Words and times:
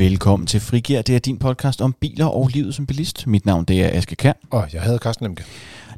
Velkommen 0.00 0.46
til 0.46 0.60
Frigir. 0.60 1.02
Det 1.02 1.14
er 1.14 1.18
din 1.18 1.38
podcast 1.38 1.80
om 1.80 1.92
biler 1.92 2.26
og 2.26 2.48
livet 2.48 2.74
som 2.74 2.86
bilist. 2.86 3.26
Mit 3.26 3.46
navn 3.46 3.64
det 3.64 3.82
er 3.84 3.98
Aske 3.98 4.16
Kær. 4.16 4.32
Og 4.50 4.68
jeg 4.72 4.82
hedder 4.82 4.98
Carsten 4.98 5.24
Lemke. 5.24 5.44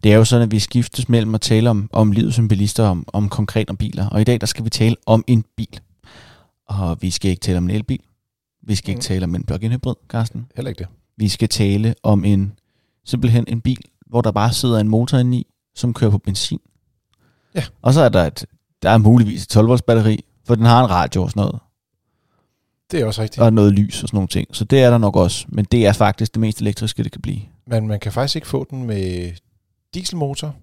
Det 0.02 0.12
er 0.12 0.16
jo 0.16 0.25
sådan, 0.25 0.43
at 0.43 0.50
vi 0.50 0.59
skiftes 0.59 1.09
mellem 1.09 1.34
at 1.34 1.40
tale 1.40 1.71
om, 1.71 1.90
om 1.93 2.12
livet 2.12 2.34
som 2.34 2.48
bilister, 2.48 2.84
om, 2.84 3.04
om 3.12 3.29
konkret 3.29 3.70
om 3.70 3.77
biler. 3.77 4.09
Og 4.09 4.20
i 4.20 4.25
dag 4.25 4.41
der 4.41 4.46
skal 4.46 4.64
vi 4.64 4.70
tale 4.70 4.96
om 5.07 5.25
en 5.27 5.45
bil. 5.57 5.80
Og 6.68 6.98
vi 7.00 7.11
skal 7.11 7.30
ikke 7.30 7.41
tale 7.41 7.59
om 7.59 7.64
en 7.64 7.70
elbil. 7.70 7.98
Vi 8.66 8.75
skal 8.75 8.91
ikke 8.91 8.98
Mm. 8.98 9.02
tale 9.02 9.25
om 9.25 9.34
en 9.34 9.45
plug-in 9.45 9.73
hybrid, 9.73 9.95
Carsten. 10.09 10.46
Heller 10.57 10.69
ikke 10.69 10.79
det. 10.79 10.87
Vi 11.16 11.29
skal 11.29 11.48
tale 11.48 11.95
om 12.03 12.25
en 12.25 12.53
simpelthen 13.05 13.45
en 13.48 13.61
bil, 13.61 13.80
hvor 14.07 14.21
der 14.21 14.30
bare 14.32 14.53
sidder 14.53 14.79
en 14.79 14.89
motor 14.89 15.19
inde 15.19 15.37
i, 15.39 15.46
som 15.75 15.95
kører 15.95 16.11
på 16.11 16.19
benzin. 16.19 16.59
Ja. 17.55 17.64
Og 17.82 17.95
så 17.95 18.00
er 18.00 18.09
der 18.09 18.27
et, 18.27 18.46
der 18.82 18.91
er 18.91 18.98
muligvis 18.98 19.43
et 19.43 19.48
12 19.48 19.69
volts 19.69 19.82
batteri, 19.82 20.25
for 20.46 20.54
den 20.54 20.64
har 20.64 20.84
en 20.84 20.90
radio 20.90 21.22
og 21.22 21.30
sådan 21.30 21.40
noget. 21.40 21.58
Det 22.93 23.01
er 23.01 23.05
også 23.07 23.23
rigtigt. 23.23 23.43
og 23.43 23.53
noget 23.53 23.73
lys 23.73 24.03
og 24.03 24.09
sådan 24.09 24.17
nogle 24.17 24.29
ting. 24.29 24.57
Så 24.57 24.64
det 24.64 24.82
er 24.82 24.91
der 24.91 24.99
nok 24.99 25.17
også, 25.17 25.46
men 25.49 25.64
det 25.64 25.87
er 25.87 25.93
faktisk 25.93 26.35
det 26.35 26.41
mest 26.41 26.61
elektriske, 26.61 27.05
det 27.05 27.13
kan 27.13 27.21
blive. 27.21 27.41
Men 27.67 27.87
man 27.89 28.01
kan 28.01 28.13
faktisk 28.13 28.37
ikke 28.37 28.49
få 28.49 28.67
den 28.71 28.82
med 28.85 29.32
dieselmotor, 29.95 30.57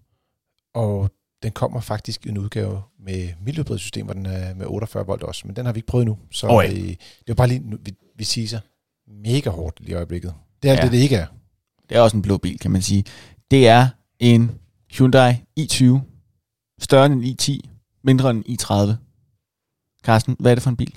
og 0.73 1.11
den 1.43 1.51
kommer 1.51 1.79
faktisk 1.81 2.25
i 2.25 2.29
en 2.29 2.37
udgave 2.37 2.81
med 2.99 3.29
miljøbridssystem, 3.45 4.05
hvor 4.05 4.13
den 4.13 4.25
er 4.25 4.53
med 4.55 4.65
48 4.65 5.05
volt 5.05 5.23
også. 5.23 5.41
Men 5.47 5.55
den 5.55 5.65
har 5.65 5.73
vi 5.73 5.77
ikke 5.77 5.87
prøvet 5.87 6.05
nu. 6.07 6.17
Så 6.31 6.47
Åh, 6.47 6.63
ja. 6.65 6.69
øh, 6.71 6.75
det 6.77 6.91
er 6.91 6.95
jo 7.29 7.35
bare 7.35 7.47
lige, 7.47 7.63
vi, 7.85 7.93
vi 8.15 8.23
siger 8.23 8.59
mega 9.07 9.49
hårdt 9.49 9.79
lige 9.79 9.91
i 9.91 9.93
øjeblikket. 9.93 10.33
Det 10.63 10.71
er 10.71 10.75
Ja. 10.75 10.81
det, 10.81 10.91
det 10.91 10.97
ikke 10.97 11.15
er. 11.15 11.25
Det 11.89 11.97
er 11.97 12.01
også 12.01 12.17
en 12.17 12.21
blå 12.21 12.37
bil, 12.37 12.59
kan 12.59 12.71
man 12.71 12.81
sige. 12.81 13.03
Det 13.51 13.67
er 13.67 13.87
en 14.19 14.51
Hyundai 14.91 15.33
i20, 15.59 15.83
større 16.79 17.05
end 17.05 17.23
en 17.23 17.37
i10, 17.41 17.69
mindre 18.03 18.29
end 18.29 18.43
en 18.45 18.57
i30. 18.61 18.93
Carsten, 20.03 20.35
hvad 20.39 20.51
er 20.51 20.55
det 20.55 20.63
for 20.63 20.69
en 20.69 20.77
bil? 20.77 20.95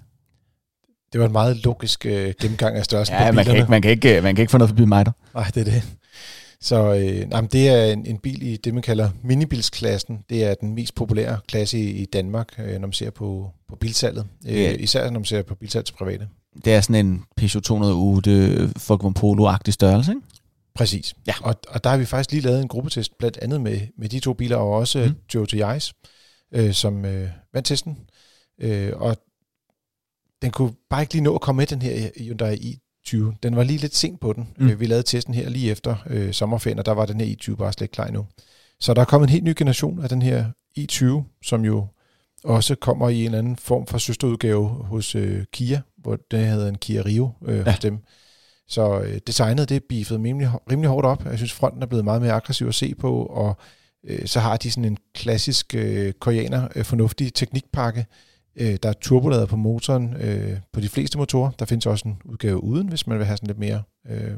Det 1.12 1.20
var 1.20 1.26
en 1.26 1.32
meget 1.32 1.64
logisk 1.64 2.06
øh, 2.06 2.34
gennemgang 2.40 2.76
af 2.76 2.84
størrelsen 2.84 3.16
på 3.16 3.22
Ja, 3.22 3.32
man 3.32 3.44
kan, 3.44 3.56
ikke, 3.56 3.70
man, 3.70 3.82
kan 3.82 3.90
ikke, 3.90 4.20
man 4.20 4.34
kan 4.34 4.42
ikke 4.42 4.50
få 4.50 4.58
noget 4.58 4.68
forbi 4.68 4.84
mig 4.84 5.06
der. 5.06 5.12
Nej, 5.34 5.50
det 5.54 5.60
er 5.60 5.64
det. 5.64 5.82
Så 6.60 6.94
øh, 6.94 7.28
nej, 7.28 7.40
men 7.40 7.50
det 7.52 7.68
er 7.68 7.84
en, 7.84 8.06
en 8.06 8.18
bil 8.18 8.42
i 8.42 8.56
det, 8.56 8.74
man 8.74 8.82
kalder 8.82 9.10
minibilsklassen. 9.22 10.18
Det 10.30 10.44
er 10.44 10.54
den 10.54 10.74
mest 10.74 10.94
populære 10.94 11.38
klasse 11.48 11.78
i, 11.78 11.90
i 11.90 12.04
Danmark, 12.04 12.48
øh, 12.58 12.72
når 12.72 12.78
man 12.78 12.92
ser 12.92 13.10
på, 13.10 13.50
på 13.68 13.76
bilsalget. 13.76 14.26
Øh. 14.48 14.74
Især 14.78 15.10
når 15.10 15.20
man 15.20 15.24
ser 15.24 15.42
på 15.42 15.54
bilsalg 15.54 15.84
til 15.84 15.92
private. 15.92 16.28
Det 16.64 16.74
er 16.74 16.80
sådan 16.80 17.06
en 17.06 17.24
Peugeot 17.36 17.62
208 17.62 18.70
Volkswagen 18.88 19.14
Polo-agtig 19.14 19.72
størrelse, 19.72 20.12
ikke? 20.12 20.22
Præcis. 20.74 21.14
Ja. 21.26 21.32
Og, 21.42 21.54
og 21.68 21.84
der 21.84 21.90
har 21.90 21.96
vi 21.96 22.04
faktisk 22.04 22.32
lige 22.32 22.42
lavet 22.42 22.62
en 22.62 22.68
gruppetest, 22.68 23.18
blandt 23.18 23.38
andet 23.42 23.60
med, 23.60 23.80
med 23.98 24.08
de 24.08 24.20
to 24.20 24.32
biler, 24.32 24.56
og 24.56 24.70
også 24.70 24.98
mm. 24.98 25.14
Toyota 25.28 25.56
Yaris, 25.56 25.92
øh, 26.54 26.72
som 26.72 27.04
øh, 27.04 27.28
vandt 27.54 27.66
testen. 27.66 27.98
Øh, 28.60 28.92
og 28.96 29.16
den 30.42 30.50
kunne 30.50 30.72
bare 30.90 31.00
ikke 31.02 31.14
lige 31.14 31.22
nå 31.24 31.34
at 31.34 31.40
komme 31.40 31.56
med, 31.60 31.66
den 31.66 31.82
her 31.82 32.10
Hyundai 32.18 32.56
i20. 33.06 33.16
Den 33.42 33.56
var 33.56 33.62
lige 33.62 33.78
lidt 33.78 33.94
sent 33.96 34.20
på 34.20 34.32
den. 34.32 34.48
Mm. 34.58 34.68
Øh, 34.68 34.80
vi 34.80 34.86
lavede 34.86 35.02
testen 35.02 35.34
her 35.34 35.48
lige 35.48 35.70
efter 35.70 35.96
øh, 36.06 36.32
sommerferien, 36.32 36.78
og 36.78 36.86
der 36.86 36.92
var 36.92 37.06
den 37.06 37.20
her 37.20 37.36
i20 37.36 37.54
bare 37.56 37.72
slet 37.72 37.84
ikke 37.84 37.92
klar 37.92 38.06
endnu. 38.06 38.26
Så 38.80 38.94
der 38.94 39.00
er 39.00 39.04
kommet 39.04 39.28
en 39.28 39.32
helt 39.32 39.44
ny 39.44 39.54
generation 39.56 40.02
af 40.02 40.08
den 40.08 40.22
her 40.22 40.44
i20, 40.78 41.22
som 41.44 41.64
jo 41.64 41.86
også 42.44 42.74
kommer 42.74 43.08
i 43.08 43.18
en 43.18 43.24
eller 43.24 43.38
anden 43.38 43.56
form 43.56 43.86
for 43.86 43.98
søsterudgave 43.98 44.68
hos 44.68 45.14
øh, 45.14 45.44
Kia, 45.52 45.80
hvor 45.96 46.18
det 46.30 46.46
hedder 46.46 46.68
en 46.68 46.78
Kia 46.78 47.02
Rio 47.02 47.30
øh, 47.44 47.54
Ja. 47.54 47.62
ja. 47.62 47.70
hos 47.70 47.78
dem. 47.78 47.98
Så 48.68 49.00
øh, 49.00 49.20
designet 49.26 49.68
det 49.68 49.76
er 49.76 49.80
beefet 49.88 50.20
rimelig, 50.20 50.50
rimelig 50.70 50.88
hårdt 50.88 51.06
op. 51.06 51.24
Jeg 51.24 51.36
synes, 51.36 51.52
fronten 51.52 51.82
er 51.82 51.86
blevet 51.86 52.04
meget 52.04 52.22
mere 52.22 52.32
aggressiv 52.32 52.66
at 52.68 52.74
se 52.74 52.94
på, 52.94 53.22
og 53.24 53.56
øh, 54.06 54.26
så 54.26 54.40
har 54.40 54.56
de 54.56 54.70
sådan 54.70 54.84
en 54.84 54.98
klassisk 55.14 55.74
øh, 55.74 56.12
koreaner 56.12 56.68
øh, 56.76 56.84
fornuftig 56.84 57.34
teknikpakke. 57.34 58.06
Øh, 58.56 58.76
der 58.82 58.88
er 58.88 58.92
turbolader 58.92 59.46
på 59.46 59.56
motoren 59.56 60.14
øh, 60.16 60.56
på 60.72 60.80
de 60.80 60.88
fleste 60.88 61.18
motorer. 61.18 61.50
Der 61.50 61.64
findes 61.64 61.86
også 61.86 62.08
en 62.08 62.22
udgave 62.24 62.62
uden, 62.62 62.88
hvis 62.88 63.06
man 63.06 63.18
vil 63.18 63.26
have 63.26 63.36
sådan 63.36 63.46
lidt 63.46 63.58
mere 63.58 63.82
øh, 64.10 64.32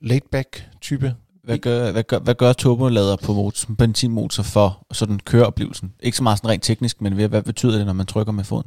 laid-back 0.00 0.62
type. 0.80 1.14
Hvad 1.44 1.58
gør, 1.58 1.92
hvad 1.92 2.02
gør, 2.02 2.18
hvad 2.18 2.34
gør 2.34 2.52
turbolader 2.52 3.16
på 3.16 3.32
motor, 3.32 3.74
benzinmotor 3.74 4.42
for 4.42 4.86
sådan 4.92 5.18
køreoplevelsen? 5.18 5.94
Ikke 6.00 6.16
så 6.16 6.22
meget 6.22 6.38
sådan 6.38 6.50
rent 6.50 6.62
teknisk, 6.62 7.00
men 7.00 7.12
hvad, 7.12 7.28
hvad 7.28 7.42
betyder 7.42 7.76
det, 7.76 7.86
når 7.86 7.92
man 7.92 8.06
trykker 8.06 8.32
med 8.32 8.44
foden? 8.44 8.66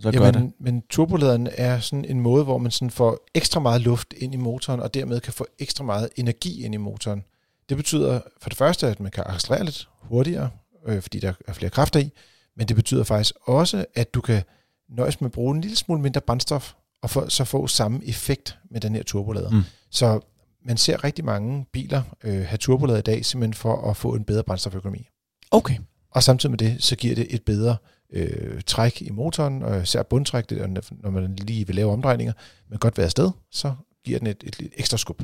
Så 0.00 0.12
gør 0.12 0.30
det. 0.30 0.34
Jamen, 0.34 0.54
men 0.60 0.82
turboladeren 0.90 1.48
er 1.52 1.80
sådan 1.80 2.04
en 2.04 2.20
måde, 2.20 2.44
hvor 2.44 2.58
man 2.58 2.70
sådan 2.70 2.90
får 2.90 3.18
ekstra 3.34 3.60
meget 3.60 3.80
luft 3.80 4.14
ind 4.16 4.34
i 4.34 4.36
motoren, 4.36 4.80
og 4.80 4.94
dermed 4.94 5.20
kan 5.20 5.32
få 5.32 5.46
ekstra 5.58 5.84
meget 5.84 6.08
energi 6.16 6.64
ind 6.64 6.74
i 6.74 6.78
motoren. 6.78 7.24
Det 7.68 7.76
betyder 7.76 8.20
for 8.42 8.48
det 8.48 8.58
første, 8.58 8.86
at 8.86 9.00
man 9.00 9.10
kan 9.10 9.24
accelerere 9.26 9.64
lidt 9.64 9.88
hurtigere, 10.00 10.50
øh, 10.86 11.02
fordi 11.02 11.20
der 11.20 11.32
er 11.46 11.52
flere 11.52 11.70
kræfter 11.70 12.00
i, 12.00 12.10
men 12.58 12.68
det 12.68 12.76
betyder 12.76 13.04
faktisk 13.04 13.34
også, 13.42 13.86
at 13.94 14.14
du 14.14 14.20
kan 14.20 14.42
nøjes 14.88 15.20
med 15.20 15.28
at 15.28 15.32
bruge 15.32 15.54
en 15.54 15.60
lille 15.60 15.76
smule 15.76 16.02
mindre 16.02 16.20
brændstof, 16.20 16.74
og 17.02 17.10
for, 17.10 17.28
så 17.28 17.44
få 17.44 17.66
samme 17.66 18.04
effekt 18.04 18.58
med 18.70 18.80
den 18.80 18.94
her 18.94 19.02
turbolader. 19.02 19.50
Mm. 19.50 19.62
Så 19.90 20.20
man 20.64 20.76
ser 20.76 21.04
rigtig 21.04 21.24
mange 21.24 21.66
biler 21.72 22.02
øh, 22.24 22.46
have 22.46 22.58
turbolader 22.58 22.98
i 22.98 23.02
dag, 23.02 23.24
simpelthen 23.24 23.54
for 23.54 23.90
at 23.90 23.96
få 23.96 24.14
en 24.14 24.24
bedre 24.24 24.42
brændstoføkonomi. 24.44 25.08
Okay. 25.50 25.76
Og 26.10 26.22
samtidig 26.22 26.50
med 26.50 26.58
det, 26.58 26.84
så 26.84 26.96
giver 26.96 27.14
det 27.14 27.34
et 27.34 27.42
bedre 27.42 27.76
øh, 28.12 28.62
træk 28.66 29.02
i 29.02 29.10
motoren, 29.10 29.62
og 29.62 29.82
især 29.82 30.02
bundtræk, 30.02 30.50
det 30.50 30.60
er, 30.60 30.66
når 31.02 31.10
man 31.10 31.36
lige 31.36 31.66
vil 31.66 31.76
lave 31.76 31.92
omdrejninger, 31.92 32.32
men 32.68 32.78
godt 32.78 32.96
være 32.96 33.04
afsted, 33.04 33.30
så 33.50 33.74
giver 34.04 34.18
den 34.18 34.26
et, 34.26 34.44
et, 34.46 34.56
et 34.60 34.72
ekstra 34.76 34.96
skub. 34.96 35.22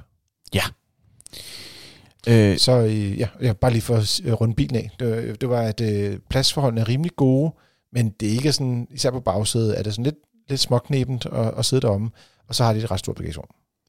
Øh, 2.27 2.59
Så 2.59 2.73
øh, 2.73 3.19
ja, 3.19 3.29
ja, 3.43 3.53
bare 3.53 3.71
lige 3.73 3.83
for 3.83 3.97
at 3.97 4.21
øh, 4.25 4.33
runde 4.33 4.55
bilen 4.55 4.77
af. 4.77 4.91
Det, 5.01 5.41
det 5.41 5.49
var, 5.49 5.61
at 5.61 5.81
øh, 5.81 6.19
pladsforholdene 6.31 6.81
er 6.81 6.89
rimelig 6.89 7.13
gode, 7.17 7.53
men 7.93 8.09
det 8.21 8.29
er 8.29 8.33
ikke 8.33 8.53
sådan, 8.53 8.87
især 8.91 9.11
på 9.11 9.21
bagsædet, 9.21 9.79
er 9.79 9.83
det 9.83 9.93
sådan 9.93 10.05
lidt, 10.05 10.17
lidt 10.49 10.61
småknebent 10.61 11.27
at, 11.27 11.53
at 11.59 11.65
sidde 11.65 11.81
deromme, 11.81 12.11
og 12.49 12.55
så 12.55 12.65
har 12.65 12.73
de 12.73 12.79
et 12.79 12.91
ret 12.91 12.99
stort 12.99 13.17
bagagerum. 13.17 13.49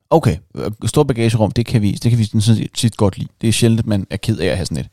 Okay, 0.09 0.37
øh, 0.55 0.71
stort 0.85 1.07
bagagerum, 1.07 1.51
det 1.51 1.65
kan 1.65 1.81
vi, 1.81 1.91
det 1.91 2.11
kan 2.11 2.19
vi 2.19 2.23
sådan 2.23 2.67
set 2.75 2.97
godt 2.97 3.17
lide. 3.17 3.29
Det 3.41 3.47
er 3.47 3.51
sjældent, 3.51 3.79
at 3.79 3.85
man 3.85 4.07
er 4.09 4.17
ked 4.17 4.39
af 4.39 4.47
at 4.47 4.57
have 4.57 4.65
sådan 4.65 4.77
et. 4.77 4.89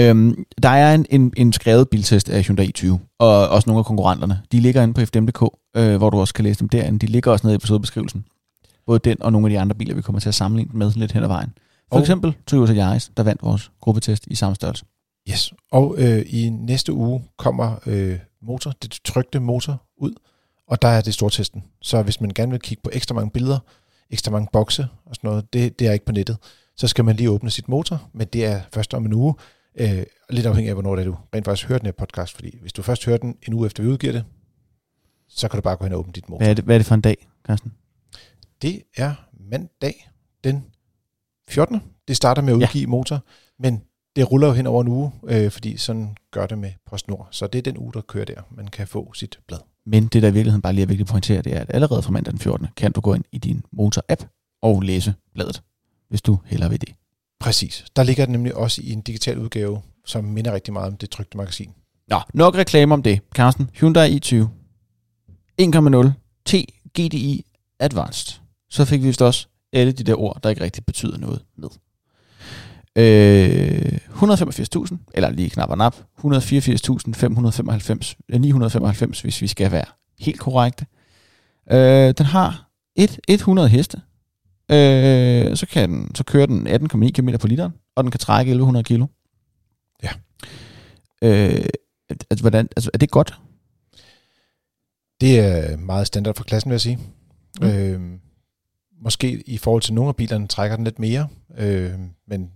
Øhm, 0.00 0.44
der 0.62 0.68
er 0.68 0.94
en, 0.94 1.06
en, 1.10 1.32
en 1.36 1.52
skrevet 1.52 1.88
biltest 1.88 2.28
af 2.30 2.42
Hyundai 2.42 2.72
i20, 2.78 2.98
og 3.18 3.48
også 3.48 3.70
nogle 3.70 3.78
af 3.78 3.84
konkurrenterne. 3.84 4.40
De 4.52 4.60
ligger 4.60 4.82
inde 4.82 4.94
på 4.94 5.00
fdm.dk, 5.00 5.42
øh, 5.76 5.96
hvor 5.96 6.10
du 6.10 6.20
også 6.20 6.34
kan 6.34 6.44
læse 6.44 6.60
dem 6.60 6.68
derinde. 6.68 6.98
De 6.98 7.06
ligger 7.06 7.32
også 7.32 7.46
nede 7.46 7.54
i 7.54 7.56
episodebeskrivelsen. 7.56 8.24
Både 8.86 8.98
den 8.98 9.22
og 9.22 9.32
nogle 9.32 9.46
af 9.46 9.50
de 9.50 9.58
andre 9.58 9.74
biler, 9.74 9.94
vi 9.94 10.02
kommer 10.02 10.20
til 10.20 10.28
at 10.28 10.34
sammenligne 10.34 10.70
med 10.78 10.92
lidt 10.96 11.12
hen 11.12 11.22
ad 11.22 11.28
vejen. 11.28 11.52
For 11.88 11.96
Og- 11.96 12.00
eksempel 12.00 12.34
Toyota 12.46 12.72
Yaris, 12.72 13.10
der 13.16 13.22
vandt 13.22 13.42
vores 13.42 13.72
gruppetest 13.80 14.26
i 14.26 14.34
samme 14.34 14.54
størrelse. 14.54 14.84
Yes. 15.30 15.52
Og 15.72 15.94
øh, 15.98 16.26
i 16.26 16.48
næste 16.48 16.92
uge 16.92 17.24
kommer 17.38 17.76
øh, 17.86 18.18
motor, 18.42 18.70
det 18.82 18.98
trygte 19.04 19.40
motor 19.40 19.82
ud, 19.96 20.14
og 20.68 20.82
der 20.82 20.88
er 20.88 21.00
det 21.00 21.14
stortesten. 21.14 21.64
Så 21.82 22.02
hvis 22.02 22.20
man 22.20 22.30
gerne 22.34 22.50
vil 22.50 22.60
kigge 22.60 22.82
på 22.82 22.90
ekstra 22.92 23.14
mange 23.14 23.30
billeder, 23.30 23.58
ekstra 24.10 24.30
mange 24.32 24.48
bokse 24.52 24.86
og 25.06 25.14
sådan 25.16 25.28
noget, 25.30 25.52
det, 25.52 25.78
det 25.78 25.86
er 25.86 25.92
ikke 25.92 26.04
på 26.04 26.12
nettet, 26.12 26.36
så 26.76 26.88
skal 26.88 27.04
man 27.04 27.16
lige 27.16 27.30
åbne 27.30 27.50
sit 27.50 27.68
motor, 27.68 28.08
men 28.12 28.26
det 28.32 28.44
er 28.44 28.60
først 28.72 28.94
om 28.94 29.06
en 29.06 29.12
uge, 29.12 29.34
øh, 29.78 30.02
lidt 30.30 30.46
afhængig 30.46 30.68
af, 30.68 30.74
hvornår 30.74 30.96
det 30.96 31.02
er, 31.02 31.06
du 31.10 31.16
rent 31.34 31.44
faktisk 31.44 31.68
hører 31.68 31.78
den 31.78 31.86
her 31.86 31.92
podcast, 31.92 32.32
fordi 32.34 32.58
hvis 32.60 32.72
du 32.72 32.82
først 32.82 33.04
hører 33.04 33.18
den 33.18 33.36
en 33.46 33.52
uge 33.54 33.66
efter 33.66 33.82
vi 33.82 33.88
udgiver 33.88 34.12
det, 34.12 34.24
så 35.28 35.48
kan 35.48 35.58
du 35.58 35.62
bare 35.62 35.76
gå 35.76 35.84
hen 35.84 35.92
og 35.92 35.98
åbne 35.98 36.12
dit 36.12 36.28
motor. 36.28 36.38
Hvad 36.38 36.50
er 36.50 36.54
det, 36.54 36.64
hvad 36.64 36.76
er 36.76 36.78
det 36.78 36.86
for 36.86 36.94
en 36.94 37.00
dag, 37.00 37.26
Carsten? 37.46 37.72
Det 38.62 38.82
er 38.96 39.14
mandag 39.50 40.10
den 40.44 40.64
14. 41.48 41.82
Det 42.08 42.16
starter 42.16 42.42
med 42.42 42.52
at 42.52 42.56
udgive 42.56 42.82
ja. 42.82 42.88
motor, 42.88 43.24
men 43.58 43.82
det 44.16 44.32
ruller 44.32 44.46
jo 44.46 44.52
hen 44.52 44.66
over 44.66 44.82
en 44.82 44.88
uge, 44.88 45.12
øh, 45.26 45.50
fordi 45.50 45.76
sådan 45.76 46.16
gør 46.30 46.46
det 46.46 46.58
med 46.58 46.72
PostNord. 46.86 47.28
Så 47.30 47.46
det 47.46 47.58
er 47.58 47.62
den 47.62 47.78
uge, 47.78 47.92
der 47.92 48.00
kører 48.00 48.24
der. 48.24 48.40
Man 48.50 48.68
kan 48.68 48.86
få 48.86 49.14
sit 49.14 49.38
blad. 49.46 49.58
Men 49.86 50.06
det, 50.06 50.22
der 50.22 50.28
i 50.28 50.32
virkeligheden 50.32 50.62
bare 50.62 50.72
lige 50.72 50.82
er 50.82 50.86
vigtigt 50.86 51.08
at 51.08 51.10
pointere, 51.10 51.42
det 51.42 51.56
er, 51.56 51.60
at 51.60 51.70
allerede 51.74 52.02
fra 52.02 52.10
mandag 52.10 52.32
den 52.32 52.40
14. 52.40 52.66
kan 52.76 52.92
du 52.92 53.00
gå 53.00 53.14
ind 53.14 53.24
i 53.32 53.38
din 53.38 53.62
motor-app 53.72 54.24
og 54.62 54.82
læse 54.82 55.14
bladet, 55.34 55.62
hvis 56.08 56.22
du 56.22 56.38
hellere 56.44 56.70
vil 56.70 56.80
det. 56.80 56.94
Præcis. 57.40 57.84
Der 57.96 58.02
ligger 58.02 58.24
den 58.24 58.32
nemlig 58.32 58.54
også 58.54 58.82
i 58.84 58.92
en 58.92 59.00
digital 59.00 59.38
udgave, 59.38 59.82
som 60.04 60.24
minder 60.24 60.52
rigtig 60.52 60.72
meget 60.72 60.88
om 60.88 60.96
det 60.96 61.10
trygte 61.10 61.36
magasin. 61.36 61.70
Nå, 62.08 62.20
nok 62.34 62.54
reklame 62.54 62.94
om 62.94 63.02
det. 63.02 63.20
Carsten, 63.34 63.70
Hyundai 63.80 64.18
i20. 64.18 64.34
1,0 65.62 66.10
T 66.46 66.54
GDI 66.98 67.44
Advanced. 67.80 68.40
Så 68.70 68.84
fik 68.84 69.02
vi 69.02 69.06
vist 69.06 69.22
også 69.22 69.48
alle 69.74 69.92
de 69.92 70.04
der 70.04 70.20
ord, 70.20 70.40
der 70.42 70.50
ikke 70.50 70.64
rigtig 70.64 70.84
betyder 70.84 71.18
noget 71.18 71.42
med. 71.56 71.68
Øh, 72.96 73.98
185.000, 74.08 74.96
eller 75.14 75.30
lige 75.30 75.50
knap 75.50 75.70
og 75.70 75.78
nap, 75.78 75.96
184.595, 76.18 78.14
øh, 78.28 78.40
995, 78.40 79.20
hvis 79.20 79.42
vi 79.42 79.46
skal 79.46 79.72
være 79.72 79.84
helt 80.20 80.40
korrekte. 80.40 80.86
Øh, 81.72 82.14
den 82.18 82.26
har 82.26 82.70
et, 82.96 83.20
100 83.28 83.68
heste. 83.68 84.00
Øh, 84.70 85.56
så, 85.56 85.66
kan 85.72 85.90
den, 85.90 86.14
så 86.14 86.24
kører 86.24 86.46
den 86.46 86.66
18,9 86.66 87.10
km 87.10 87.28
på 87.40 87.46
literen, 87.46 87.72
og 87.96 88.04
den 88.04 88.10
kan 88.10 88.20
trække 88.20 88.50
1100 88.50 88.84
kilo. 88.84 89.06
Ja. 90.02 90.10
Øh, 91.22 91.64
altså, 92.30 92.42
hvordan, 92.42 92.68
altså, 92.76 92.90
er 92.94 92.98
det 92.98 93.10
godt? 93.10 93.38
Det 95.20 95.40
er 95.40 95.76
meget 95.76 96.06
standard 96.06 96.34
for 96.34 96.44
klassen, 96.44 96.70
vil 96.70 96.74
jeg 96.74 96.80
sige. 96.80 96.98
Mm. 97.60 97.66
Øh, 97.66 98.18
måske 99.02 99.42
i 99.46 99.58
forhold 99.58 99.82
til 99.82 99.94
nogle 99.94 100.08
af 100.08 100.16
bilerne 100.16 100.46
trækker 100.46 100.76
den 100.76 100.84
lidt 100.84 100.98
mere, 100.98 101.28
øh, 101.58 101.92
men 102.26 102.50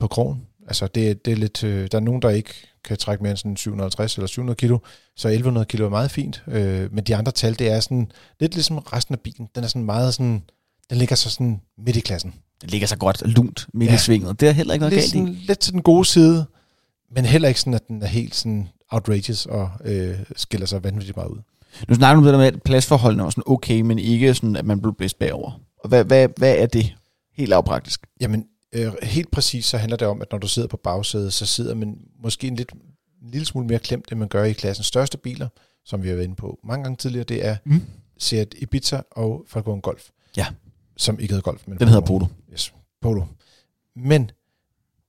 på 0.00 0.06
krogen 0.06 0.46
Altså, 0.66 0.86
det, 0.86 1.24
det 1.24 1.32
er 1.32 1.36
lidt, 1.36 1.64
øh, 1.64 1.88
der 1.92 1.98
er 1.98 2.02
nogen, 2.02 2.22
der 2.22 2.30
ikke 2.30 2.50
kan 2.84 2.96
trække 2.96 3.22
mere 3.22 3.30
end 3.30 3.36
sådan 3.36 3.56
750 3.56 4.16
eller 4.16 4.26
700 4.26 4.56
kilo, 4.56 4.78
så 5.16 5.28
1100 5.28 5.66
kilo 5.66 5.84
er 5.84 5.90
meget 5.90 6.10
fint. 6.10 6.42
Øh, 6.48 6.94
men 6.94 7.04
de 7.04 7.16
andre 7.16 7.32
tal, 7.32 7.58
det 7.58 7.70
er 7.70 7.80
sådan 7.80 8.12
lidt 8.40 8.54
ligesom 8.54 8.78
resten 8.78 9.14
af 9.14 9.20
bilen. 9.20 9.48
Den 9.54 9.64
er 9.64 9.68
sådan 9.68 9.84
meget 9.84 10.14
sådan, 10.14 10.42
den 10.90 10.98
ligger 10.98 11.16
så 11.16 11.30
sådan 11.30 11.60
midt 11.78 11.96
i 11.96 12.00
klassen. 12.00 12.34
Det 12.60 12.70
ligger 12.70 12.86
så 12.86 12.96
godt 12.96 13.22
lunt 13.26 13.66
midt 13.74 13.90
ja. 13.90 13.94
i 13.94 13.98
svinget. 13.98 14.40
Det 14.40 14.48
er 14.48 14.52
heller 14.52 14.74
ikke 14.74 14.80
noget 14.80 14.92
lidt, 14.92 15.02
galt 15.02 15.12
sådan, 15.12 15.34
lidt 15.34 15.58
til 15.58 15.72
den 15.72 15.82
gode 15.82 16.04
side, 16.04 16.46
men 17.10 17.24
heller 17.24 17.48
ikke 17.48 17.60
sådan, 17.60 17.74
at 17.74 17.88
den 17.88 18.02
er 18.02 18.06
helt 18.06 18.34
sådan 18.34 18.68
outrageous 18.90 19.46
og 19.46 19.70
øh, 19.84 20.18
skiller 20.36 20.66
sig 20.66 20.84
vanvittigt 20.84 21.16
meget 21.16 21.28
ud. 21.28 21.38
Nu 21.88 21.94
snakker 21.94 22.14
du 22.14 22.18
om 22.18 22.24
det 22.24 22.32
der 22.32 22.38
med, 22.38 22.46
at 22.46 22.62
pladsforholdene 22.62 23.24
er 23.24 23.30
sådan 23.30 23.42
okay, 23.46 23.80
men 23.80 23.98
ikke 23.98 24.34
sådan, 24.34 24.56
at 24.56 24.64
man 24.64 24.80
blev 24.80 24.94
bedst 24.94 25.18
bagover. 25.18 25.60
Og 25.78 25.88
hvad, 25.88 26.04
hvad, 26.04 26.28
hvad 26.36 26.56
er 26.58 26.66
det 26.66 26.94
helt 27.36 27.48
lavpraktisk? 27.48 28.06
Jamen, 28.20 28.46
øh, 28.72 28.92
helt 29.02 29.30
præcis 29.30 29.64
så 29.64 29.78
handler 29.78 29.96
det 29.96 30.08
om, 30.08 30.22
at 30.22 30.28
når 30.32 30.38
du 30.38 30.48
sidder 30.48 30.68
på 30.68 30.76
bagsædet, 30.76 31.32
så 31.32 31.46
sidder 31.46 31.74
man 31.74 31.98
måske 32.22 32.46
en 32.46 32.56
lidt 32.56 32.72
en 33.22 33.30
lille 33.30 33.46
smule 33.46 33.66
mere 33.66 33.78
klemt, 33.78 34.12
end 34.12 34.18
man 34.18 34.28
gør 34.28 34.44
i 34.44 34.52
klassens 34.52 34.86
største 34.86 35.18
biler, 35.18 35.48
som 35.84 36.02
vi 36.02 36.08
har 36.08 36.14
været 36.14 36.24
inde 36.24 36.36
på 36.36 36.58
mange 36.64 36.82
gange 36.84 36.96
tidligere. 36.96 37.24
Det 37.24 37.46
er 37.46 37.56
Mm. 37.64 37.82
Seat 38.18 38.54
Ibiza 38.58 39.00
og 39.10 39.44
Falcon 39.48 39.80
Golf. 39.80 40.08
Ja. 40.36 40.46
Som 40.96 41.20
ikke 41.20 41.32
hedder 41.34 41.42
Golf, 41.50 41.62
men 41.66 41.78
Den 41.78 41.88
hedder 41.88 42.06
Polo. 42.06 42.26
Yes, 42.52 42.74
Polo. 43.02 43.22
Men 43.96 44.30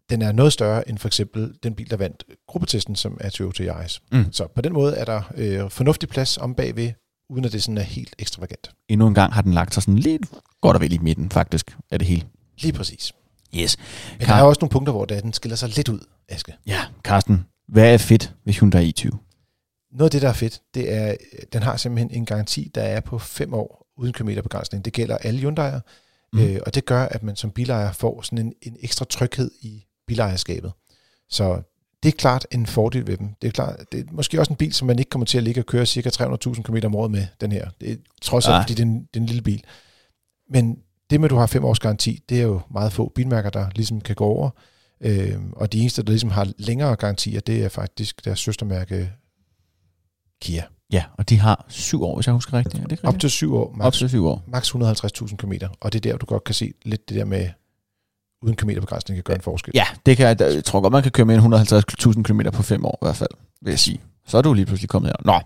den 0.10 0.22
er 0.22 0.32
noget 0.32 0.54
større 0.54 0.90
end 0.90 0.98
for 0.98 1.08
eksempel 1.08 1.54
den 1.64 1.76
bil, 1.76 1.90
der 1.90 1.98
vandt 1.98 2.24
gruppetesten, 2.48 2.96
som 2.96 3.18
er 3.20 3.30
Toyota 3.30 3.64
Yaris. 3.64 4.02
Mm. 4.12 4.32
Så 4.32 4.48
på 4.56 4.62
den 4.62 4.74
måde 4.74 4.96
er 4.96 5.06
der 5.06 5.22
øh, 5.36 5.70
fornuftig 5.70 6.10
plads 6.10 6.38
om 6.38 6.56
bagved, 6.56 6.92
uden 7.30 7.46
at 7.46 7.52
det 7.52 7.64
sådan 7.64 7.78
er 7.78 7.82
helt 7.82 8.16
ekstravagant. 8.20 8.72
Endnu 8.90 9.08
en 9.08 9.14
gang 9.14 9.34
har 9.34 9.42
den 9.42 9.54
lagt 9.54 9.74
sig 9.74 9.84
sådan 9.84 9.98
lidt 9.98 10.22
godt 10.62 10.76
og 10.76 10.82
vel 10.82 10.94
i 10.94 10.98
midten, 10.98 11.30
faktisk, 11.30 11.78
af 11.92 12.00
det 12.00 12.08
hele. 12.08 12.24
Lige 12.58 12.74
præcis. 12.74 13.14
Yes. 13.56 13.78
Men 14.12 14.26
Kar- 14.26 14.34
der 14.34 14.40
er 14.42 14.44
også 14.44 14.60
nogle 14.62 14.72
punkter, 14.72 14.94
hvor 14.94 15.06
den 15.06 15.34
skiller 15.34 15.56
sig 15.56 15.70
lidt 15.76 15.90
ud, 15.90 16.00
Aske. 16.30 16.54
Ja, 16.68 16.82
Carsten, 17.04 17.46
hvad 17.68 17.94
er 17.94 17.98
fedt 17.98 18.34
ved 18.46 18.54
Hyundai 18.54 18.94
i20? 18.98 19.10
Noget 19.92 20.08
af 20.08 20.12
det, 20.12 20.22
der 20.22 20.30
er 20.30 20.34
fedt, 20.34 20.62
det 20.74 20.94
er, 20.94 21.16
den 21.54 21.64
har 21.64 21.78
simpelthen 21.78 22.12
en 22.12 22.26
garanti, 22.26 22.72
der 22.76 22.82
er 22.82 23.00
på 23.00 23.20
fem 23.20 23.54
år 23.54 23.88
uden 23.98 24.14
kilometerbegrænsning. 24.14 24.86
Det 24.86 24.94
gælder 24.94 25.18
alle 25.18 25.50
Hyundai'er, 25.50 25.80
mm. 26.34 26.40
øh, 26.40 26.60
og 26.66 26.76
det 26.76 26.86
gør, 26.86 27.04
at 27.04 27.24
man 27.24 27.36
som 27.36 27.52
bilejer 27.52 27.92
får 27.92 28.22
sådan 28.22 28.46
en, 28.46 28.54
en 28.62 28.78
ekstra 28.80 29.06
tryghed 29.06 29.52
i 29.62 29.87
bilejerskabet. 30.08 30.72
Så 31.30 31.62
det 32.04 32.10
er 32.14 32.18
klart 32.18 32.48
en 32.52 32.66
fordel 32.66 33.08
ved 33.08 33.18
dem. 33.18 33.30
Det 33.42 33.48
er, 33.48 33.52
klart, 33.52 33.76
det 33.92 34.00
er 34.00 34.04
måske 34.12 34.40
også 34.40 34.54
en 34.54 34.58
bil, 34.58 34.74
som 34.74 34.88
man 34.88 35.00
ikke 35.00 35.10
kommer 35.10 35.26
til 35.26 35.38
at 35.38 35.44
ligge 35.44 35.62
og 35.62 35.66
køre 35.66 35.86
cirka 35.86 36.10
300.000 36.10 36.62
km 36.62 36.78
om 36.86 36.96
året 36.96 37.12
med, 37.12 37.26
den 37.42 37.52
her. 37.52 37.70
Det 37.82 37.92
er 37.92 37.96
trods 38.22 38.48
alt, 38.48 38.64
fordi 38.64 38.74
det 38.74 38.80
er, 38.80 38.86
en, 38.88 39.00
det 39.00 39.16
er 39.16 39.20
en 39.20 39.26
lille 39.26 39.42
bil. 39.42 39.64
Men 40.50 40.80
det 41.10 41.20
med, 41.20 41.26
at 41.26 41.30
du 41.30 41.36
har 41.36 41.46
fem 41.46 41.66
års 41.66 41.80
garanti, 41.80 42.24
det 42.30 42.38
er 42.38 42.44
jo 42.44 42.62
meget 42.72 42.94
få 42.94 43.12
bilmærker, 43.16 43.50
der 43.50 43.70
ligesom 43.76 44.02
kan 44.02 44.16
gå 44.16 44.26
over. 44.26 44.50
Øh, 45.02 45.36
og 45.52 45.74
de 45.74 45.80
eneste, 45.80 46.04
der 46.04 46.10
ligesom 46.10 46.30
har 46.32 46.48
længere 46.58 46.96
garantier, 46.96 47.40
det 47.40 47.64
er 47.64 47.70
faktisk 47.70 48.26
deres 48.26 48.40
søstermærke 48.40 49.12
Kia. 50.42 50.64
Ja, 50.92 51.04
og 51.18 51.30
de 51.30 51.40
har 51.40 51.66
syv 51.70 52.04
år, 52.04 52.16
hvis 52.16 52.26
jeg 52.28 52.34
husker 52.34 52.54
rigtigt. 52.54 52.76
Er 52.76 52.84
det 52.84 52.92
ikke 52.92 53.04
Op 53.04 53.08
rigtigt? 53.08 53.22
til 53.22 53.30
syv 53.30 53.56
år, 53.56 53.70
Op 53.70 53.76
max, 53.78 53.98
til 53.98 54.10
syv 54.10 54.26
år. 54.26 54.44
max 54.48 54.76
150.000 54.76 55.36
km. 55.36 55.54
Og 55.80 55.94
det 55.94 56.06
er 56.06 56.12
der, 56.12 56.18
du 56.18 56.26
godt 56.26 56.44
kan 56.44 56.56
se 56.56 56.74
lidt 56.86 57.10
det 57.10 57.18
der 57.18 57.26
med, 57.26 57.50
uden 58.42 58.56
kilometerbegrænsning 58.56 59.18
kan 59.18 59.24
gøre 59.24 59.36
en 59.36 59.42
forskel. 59.42 59.72
Ja, 59.76 59.86
det 60.06 60.18
kan 60.18 60.38
jeg, 60.40 60.64
tror 60.64 60.82
godt, 60.82 60.92
man 60.92 61.04
kan 61.04 61.12
køre 61.12 61.26
med 61.26 61.36
en 61.36 61.54
150.000 61.54 62.24
km 62.24 62.42
på 62.54 62.64
fem 62.64 62.86
år 62.86 63.00
i 63.02 63.06
hvert 63.06 63.16
fald, 63.16 63.30
vil 63.62 63.72
jeg 63.72 63.80
sige. 63.80 64.02
Så 64.28 64.38
er 64.38 64.42
du 64.42 64.54
lige 64.54 64.66
pludselig 64.66 64.90
kommet 64.90 65.10
her. 65.10 65.16
Nå. 65.26 65.40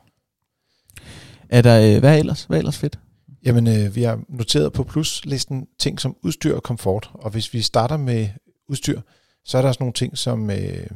Er 1.49 1.61
der, 1.61 1.95
øh, 1.95 1.99
hvad 1.99 2.13
er 2.13 2.17
ellers? 2.19 2.43
Hvad 2.43 2.57
er 2.57 2.59
ellers 2.59 2.77
fedt? 2.77 2.99
Jamen, 3.45 3.67
øh, 3.67 3.95
vi 3.95 4.03
har 4.03 4.19
noteret 4.29 4.73
på 4.73 4.83
pluslisten 4.83 5.67
ting 5.79 5.99
som 5.99 6.15
udstyr 6.23 6.55
og 6.55 6.63
komfort. 6.63 7.11
Og 7.13 7.31
hvis 7.31 7.53
vi 7.53 7.61
starter 7.61 7.97
med 7.97 8.27
udstyr, 8.69 9.01
så 9.45 9.57
er 9.57 9.61
der 9.61 9.69
også 9.69 9.83
nogle 9.83 9.93
ting, 9.93 10.17
som 10.17 10.49
øh, 10.49 10.87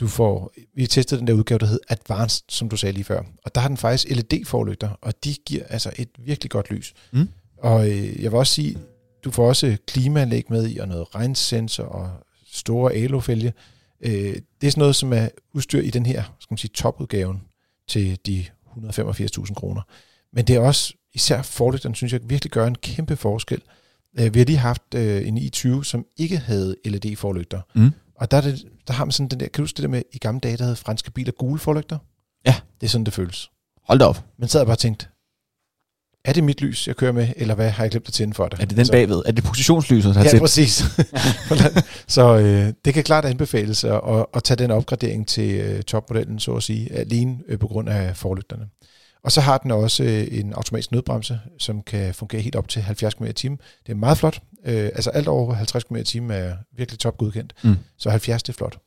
du 0.00 0.08
får... 0.08 0.52
Vi 0.74 0.82
har 0.82 0.88
testet 0.88 1.18
den 1.18 1.26
der 1.26 1.32
udgave, 1.32 1.58
der 1.58 1.66
hed 1.66 1.80
Advanced, 1.88 2.44
som 2.48 2.68
du 2.68 2.76
sagde 2.76 2.92
lige 2.92 3.04
før. 3.04 3.22
Og 3.44 3.54
der 3.54 3.60
har 3.60 3.68
den 3.68 3.76
faktisk 3.76 4.10
LED-forlygter, 4.10 4.88
og 5.02 5.24
de 5.24 5.34
giver 5.46 5.64
altså 5.68 5.90
et 5.96 6.08
virkelig 6.18 6.50
godt 6.50 6.70
lys. 6.70 6.94
Mm. 7.12 7.28
Og 7.58 7.90
øh, 7.90 8.22
jeg 8.22 8.32
vil 8.32 8.38
også 8.38 8.54
sige, 8.54 8.78
du 9.24 9.30
får 9.30 9.48
også 9.48 9.76
klimaanlæg 9.86 10.44
med 10.50 10.68
i, 10.68 10.78
og 10.78 10.88
noget 10.88 11.14
regnsensor 11.14 11.84
og 11.84 12.10
store 12.46 12.92
alofælge. 12.92 13.52
Øh, 14.00 14.12
det 14.60 14.66
er 14.66 14.70
sådan 14.70 14.80
noget, 14.80 14.96
som 14.96 15.12
er 15.12 15.28
udstyr 15.52 15.80
i 15.80 15.90
den 15.90 16.06
her, 16.06 16.22
skal 16.22 16.52
man 16.52 16.58
sige, 16.58 16.70
topudgaven 16.74 17.42
til 17.88 18.18
de 18.26 18.46
185.000 18.66 19.54
kroner. 19.54 19.82
Men 20.32 20.44
det 20.44 20.56
er 20.56 20.60
også, 20.60 20.94
især 21.14 21.42
forlygterne, 21.42 21.94
synes 21.94 22.12
jeg 22.12 22.20
virkelig 22.24 22.50
gør 22.50 22.66
en 22.66 22.74
kæmpe 22.74 23.16
forskel. 23.16 23.62
Øh, 24.18 24.34
vi 24.34 24.38
har 24.38 24.46
lige 24.46 24.58
haft 24.58 24.94
øh, 24.94 25.28
en 25.28 25.38
i20, 25.38 25.82
som 25.82 26.06
ikke 26.16 26.38
havde 26.38 26.76
LED-forlygter. 26.84 27.60
Mm. 27.74 27.90
Og 28.14 28.30
der, 28.30 28.36
er 28.36 28.40
det, 28.40 28.64
der 28.86 28.92
har 28.92 29.04
man 29.04 29.12
sådan 29.12 29.28
den 29.28 29.40
der, 29.40 29.46
kan 29.46 29.52
du 29.52 29.62
huske 29.62 29.76
det 29.76 29.82
der 29.82 29.88
med, 29.88 30.02
i 30.12 30.18
gamle 30.18 30.40
dage, 30.40 30.56
der 30.56 30.62
havde 30.62 30.76
franske 30.76 31.10
biler 31.10 31.32
gule 31.32 31.58
forlygter? 31.58 31.98
Ja. 32.46 32.54
Det 32.80 32.86
er 32.86 32.90
sådan, 32.90 33.04
det 33.04 33.14
føles. 33.14 33.50
Hold 33.84 33.98
da 33.98 34.04
op. 34.04 34.24
Men 34.38 34.48
havde 34.52 34.58
jeg 34.58 34.66
bare 34.66 34.76
tænkt, 34.76 35.10
er 36.28 36.32
det 36.32 36.44
mit 36.44 36.60
lys, 36.60 36.88
jeg 36.88 36.96
kører 36.96 37.12
med, 37.12 37.28
eller 37.36 37.54
hvad 37.54 37.70
har 37.70 37.84
jeg 37.84 37.90
glemt 37.90 38.08
at 38.08 38.14
tænde 38.14 38.34
for 38.34 38.48
det? 38.48 38.60
Er 38.60 38.64
det 38.64 38.76
den 38.76 38.86
bagved? 38.92 39.22
Er 39.26 39.32
det 39.32 39.44
positionslyset, 39.44 40.14
der 40.14 40.18
har 40.20 40.24
Ja, 40.24 40.30
tændt? 40.30 40.42
præcis. 40.42 40.84
så 42.16 42.38
øh, 42.38 42.72
det 42.84 42.94
kan 42.94 43.04
klart 43.04 43.24
anbefales 43.24 43.84
at, 43.84 44.00
at, 44.34 44.44
tage 44.44 44.56
den 44.56 44.70
opgradering 44.70 45.28
til 45.28 45.60
øh, 45.60 45.82
topmodellen, 45.82 46.38
så 46.38 46.52
at 46.52 46.62
sige, 46.62 46.92
alene 46.92 47.38
øh, 47.48 47.58
på 47.58 47.66
grund 47.66 47.88
af 47.88 48.16
forlygterne. 48.16 48.64
Og 49.24 49.32
så 49.32 49.40
har 49.40 49.58
den 49.58 49.70
også 49.70 50.04
øh, 50.04 50.26
en 50.30 50.52
automatisk 50.52 50.92
nødbremse, 50.92 51.40
som 51.58 51.82
kan 51.82 52.14
fungere 52.14 52.42
helt 52.42 52.56
op 52.56 52.68
til 52.68 52.82
70 52.82 53.14
km 53.14 53.24
i 53.24 53.32
timen. 53.32 53.58
Det 53.86 53.92
er 53.92 53.96
meget 53.96 54.18
flot. 54.18 54.40
Øh, 54.66 54.84
altså 54.84 55.10
alt 55.10 55.28
over 55.28 55.54
50 55.54 55.84
km 55.84 55.96
i 55.96 56.04
timen 56.04 56.30
er 56.30 56.52
virkelig 56.76 56.98
top 56.98 57.18
godkendt. 57.18 57.52
Mm. 57.62 57.76
Så 57.98 58.10
70 58.10 58.42
det 58.42 58.52
er 58.52 58.56
flot. 58.56 58.78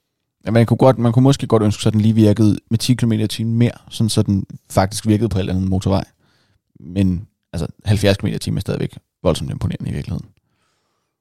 Ja, 0.46 0.52
man, 0.52 0.66
kunne 0.66 0.78
godt, 0.78 0.98
man 0.98 1.12
kunne 1.12 1.24
måske 1.24 1.48
godt 1.48 1.64
ønske 1.64 1.84
sig, 1.84 1.90
at 1.90 1.94
den 1.94 2.02
lige 2.02 2.16
virkede 2.16 2.58
med 2.70 2.80
10 2.80 2.94
km 2.94 3.12
i 3.12 3.28
timen 3.28 3.58
mere, 3.58 3.72
sådan 3.90 4.10
så 4.10 4.22
den 4.22 4.46
faktisk 4.72 5.08
virkede 5.08 5.30
på 5.30 5.38
en 5.38 5.40
eller 5.40 5.54
anden 5.54 5.70
motorvej. 5.70 6.04
Men 6.80 7.28
altså 7.53 7.68
70 7.86 8.18
km 8.18 8.27
i 8.27 8.33
er 8.33 8.59
stadigvæk 8.59 8.98
voldsomt 9.24 9.51
imponerende 9.51 9.89
i 9.89 9.94
virkeligheden. 9.94 10.30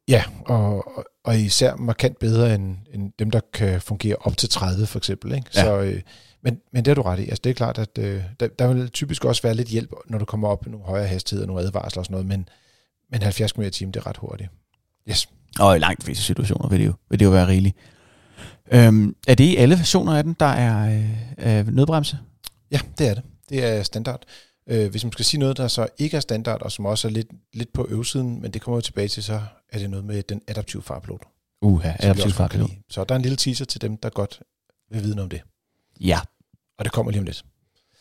Ja, 0.08 0.24
og, 0.46 0.96
og- 1.24 1.38
især 1.38 1.76
markant 1.76 2.18
bedre 2.18 2.54
end, 2.54 2.76
end 2.94 3.12
dem, 3.18 3.30
der 3.30 3.40
kan 3.52 3.80
fungere 3.80 4.16
op 4.20 4.36
til 4.36 4.48
30 4.48 4.86
for 4.86 4.98
eksempel. 4.98 5.32
Ikke? 5.34 5.50
Ja. 5.54 5.62
Så, 5.64 5.80
øh, 5.80 6.00
men, 6.42 6.60
men 6.72 6.84
det 6.84 6.86
har 6.90 6.94
du 6.94 7.02
ret 7.02 7.18
i. 7.20 7.22
Altså, 7.22 7.40
det 7.44 7.50
er 7.50 7.54
klart, 7.54 7.78
at 7.78 7.98
øh, 7.98 8.22
der, 8.40 8.48
der 8.48 8.72
vil 8.74 8.88
typisk 8.88 9.24
også 9.24 9.42
være 9.42 9.54
lidt 9.54 9.68
hjælp, 9.68 9.92
når 10.06 10.18
du 10.18 10.24
kommer 10.24 10.48
op 10.48 10.66
i 10.66 10.70
nogle 10.70 10.86
højere 10.86 11.06
hastigheder, 11.06 11.46
nogle 11.46 11.62
advarsler 11.62 12.00
og 12.00 12.04
sådan 12.06 12.12
noget, 12.12 12.26
men, 12.26 12.48
men 13.10 13.22
70 13.22 13.52
km 13.52 13.60
i 13.62 13.70
timen, 13.70 13.94
det 13.94 14.00
er 14.00 14.06
ret 14.06 14.16
hurtigt. 14.16 14.50
Yes. 15.10 15.28
Og 15.60 15.76
i 15.76 15.78
langt 15.78 16.04
fleste 16.04 16.24
situationer 16.24 16.68
vil 16.68 16.80
det 16.80 16.86
jo, 16.86 16.92
vil 17.10 17.18
det 17.18 17.24
jo 17.24 17.30
være 17.30 17.46
rigeligt. 17.46 17.76
Øhm, 18.72 19.16
er 19.28 19.34
det 19.34 19.44
i 19.44 19.56
alle 19.56 19.76
versioner 19.76 20.16
af 20.16 20.24
den, 20.24 20.36
der 20.40 20.46
er 20.46 21.02
øh, 21.38 21.58
øh, 21.58 21.66
nødbremse? 21.74 22.18
Ja, 22.70 22.80
det 22.98 23.08
er 23.08 23.14
det. 23.14 23.22
Det 23.48 23.64
er 23.64 23.82
standard. 23.82 24.22
Øh, 24.66 24.90
hvis 24.90 25.04
man 25.04 25.12
skal 25.12 25.24
sige 25.24 25.40
noget, 25.40 25.56
der 25.56 25.68
så 25.68 25.88
ikke 25.98 26.16
er 26.16 26.20
standard, 26.20 26.62
og 26.62 26.72
som 26.72 26.86
også 26.86 27.08
er 27.08 27.12
lidt, 27.12 27.28
lidt 27.52 27.72
på 27.72 27.86
øvsiden, 27.88 28.42
men 28.42 28.50
det 28.50 28.62
kommer 28.62 28.78
vi 28.78 28.82
tilbage 28.82 29.08
til, 29.08 29.22
så 29.22 29.40
er 29.72 29.78
det 29.78 29.90
noget 29.90 30.04
med 30.04 30.22
den 30.22 30.42
adaptive 30.48 30.82
farpilot. 30.82 31.22
Uha, 31.62 31.88
som 31.88 31.96
vi 31.98 32.04
adaptiv 32.04 32.24
også 32.24 32.38
godt 32.38 32.50
kan 32.50 32.58
fartpilot. 32.60 32.70
lide. 32.70 32.82
Så 32.90 33.04
der 33.04 33.14
er 33.14 33.16
en 33.16 33.22
lille 33.22 33.36
teaser 33.36 33.64
til 33.64 33.80
dem, 33.80 33.96
der 33.96 34.08
godt 34.08 34.40
vil 34.90 35.02
vide 35.02 35.14
noget 35.14 35.24
om 35.24 35.30
det. 35.30 35.40
Ja. 36.00 36.20
Og 36.78 36.84
det 36.84 36.92
kommer 36.92 37.12
lige 37.12 37.20
om 37.20 37.24
lidt. 37.24 37.44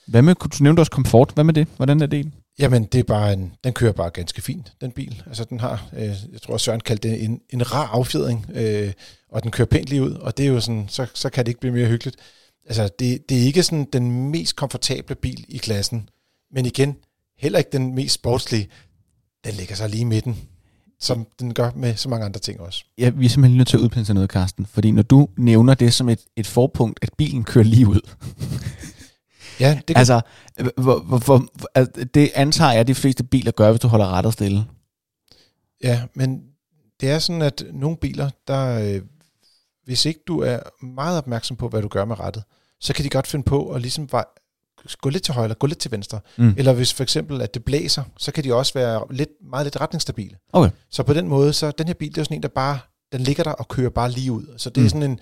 Hvad 0.07 0.21
med, 0.21 0.35
du 0.35 0.63
nævne 0.63 0.81
også 0.81 0.91
komfort? 0.91 1.31
Hvad 1.33 1.43
med 1.43 1.53
det? 1.53 1.67
Hvordan 1.77 2.01
er 2.01 2.05
det? 2.05 2.31
Jamen, 2.59 2.83
det 2.83 2.99
er 2.99 3.03
bare 3.03 3.33
en, 3.33 3.53
den 3.63 3.73
kører 3.73 3.91
bare 3.91 4.09
ganske 4.09 4.41
fint, 4.41 4.73
den 4.81 4.91
bil. 4.91 5.23
Altså, 5.27 5.43
den 5.43 5.59
har, 5.59 5.89
øh, 5.93 6.15
jeg 6.31 6.41
tror, 6.41 6.57
Søren 6.57 6.79
kaldte 6.79 7.09
det 7.09 7.23
en, 7.23 7.41
en 7.49 7.73
rar 7.73 7.87
affjedring, 7.87 8.45
øh, 8.53 8.93
og 9.29 9.43
den 9.43 9.51
kører 9.51 9.67
pænt 9.67 9.89
lige 9.89 10.03
ud, 10.03 10.11
og 10.11 10.37
det 10.37 10.45
er 10.45 10.49
jo 10.49 10.59
sådan, 10.59 10.85
så, 10.89 11.05
så 11.13 11.29
kan 11.29 11.45
det 11.45 11.49
ikke 11.49 11.59
blive 11.59 11.73
mere 11.73 11.87
hyggeligt. 11.87 12.17
Altså, 12.65 12.89
det, 12.99 13.29
det 13.29 13.37
er 13.37 13.41
ikke 13.41 13.63
sådan 13.63 13.87
den 13.93 14.29
mest 14.29 14.55
komfortable 14.55 15.15
bil 15.15 15.45
i 15.47 15.57
klassen, 15.57 16.09
men 16.51 16.65
igen, 16.65 16.95
heller 17.37 17.59
ikke 17.59 17.71
den 17.71 17.95
mest 17.95 18.15
sportslige. 18.15 18.69
Den 19.45 19.53
ligger 19.53 19.75
så 19.75 19.87
lige 19.87 20.01
i 20.01 20.03
midten, 20.03 20.37
som 20.99 21.27
den 21.39 21.53
gør 21.53 21.71
med 21.75 21.95
så 21.95 22.09
mange 22.09 22.25
andre 22.25 22.39
ting 22.39 22.59
også. 22.59 22.85
Ja, 22.97 23.09
vi 23.09 23.25
er 23.25 23.29
simpelthen 23.29 23.57
nødt 23.57 23.67
til 23.67 23.77
at 23.77 23.81
udpensle 23.81 24.13
noget, 24.13 24.29
Karsten. 24.29 24.65
Fordi 24.65 24.91
når 24.91 25.01
du 25.01 25.29
nævner 25.37 25.73
det 25.73 25.93
som 25.93 26.09
et, 26.09 26.19
et 26.35 26.47
forpunkt, 26.47 26.99
at 27.01 27.09
bilen 27.17 27.43
kører 27.43 27.65
lige 27.65 27.87
ud. 27.87 28.09
Ja, 29.59 29.69
det 29.69 29.85
kan, 29.85 29.97
altså, 29.97 30.21
hvor, 30.77 30.99
hvor, 30.99 31.17
hvor, 31.17 31.47
altså, 31.75 32.05
det 32.13 32.31
antager 32.35 32.71
jeg, 32.71 32.79
at 32.79 32.87
de 32.87 32.95
fleste 32.95 33.23
biler 33.23 33.51
gør, 33.51 33.69
hvis 33.69 33.81
du 33.81 33.87
holder 33.87 34.11
ret 34.11 34.25
og 34.25 34.33
stille. 34.33 34.65
Ja, 35.83 36.01
men 36.13 36.41
det 37.01 37.09
er 37.09 37.19
sådan, 37.19 37.41
at 37.41 37.63
nogle 37.73 37.97
biler, 37.97 38.29
der, 38.47 38.95
øh, 38.95 39.01
hvis 39.83 40.05
ikke 40.05 40.19
du 40.27 40.39
er 40.39 40.85
meget 40.85 41.17
opmærksom 41.17 41.57
på, 41.57 41.67
hvad 41.67 41.81
du 41.81 41.87
gør 41.87 42.05
med 42.05 42.19
rettet, 42.19 42.43
så 42.79 42.93
kan 42.93 43.05
de 43.05 43.09
godt 43.09 43.27
finde 43.27 43.43
på 43.43 43.69
at 43.69 43.81
ligesom 43.81 44.09
gå 45.01 45.09
lidt 45.09 45.23
til 45.23 45.33
højre, 45.33 45.45
eller 45.45 45.55
gå 45.55 45.67
lidt 45.67 45.79
til 45.79 45.91
venstre. 45.91 46.19
Mm. 46.37 46.53
Eller 46.57 46.73
hvis 46.73 46.93
for 46.93 47.03
eksempel, 47.03 47.41
at 47.41 47.53
det 47.53 47.63
blæser, 47.63 48.03
så 48.17 48.31
kan 48.31 48.43
de 48.43 48.53
også 48.53 48.73
være 48.73 49.01
lidt, 49.11 49.29
meget 49.51 49.65
lidt 49.65 49.81
retningsstabile. 49.81 50.35
Okay. 50.53 50.69
Så 50.91 51.03
på 51.03 51.13
den 51.13 51.27
måde, 51.27 51.53
så 51.53 51.71
den 51.71 51.87
her 51.87 51.93
bil, 51.93 52.09
det 52.09 52.17
er 52.17 52.21
jo 52.21 52.25
sådan 52.25 52.37
en, 52.37 52.43
der 52.43 52.49
bare, 52.55 52.79
den 53.11 53.21
ligger 53.21 53.43
der 53.43 53.51
og 53.51 53.67
kører 53.67 53.89
bare 53.89 54.11
lige 54.11 54.31
ud. 54.31 54.45
Så 54.57 54.69
det 54.69 54.77
er 54.77 54.83
Mm. 54.83 54.89
sådan 54.89 55.03
en, 55.03 55.19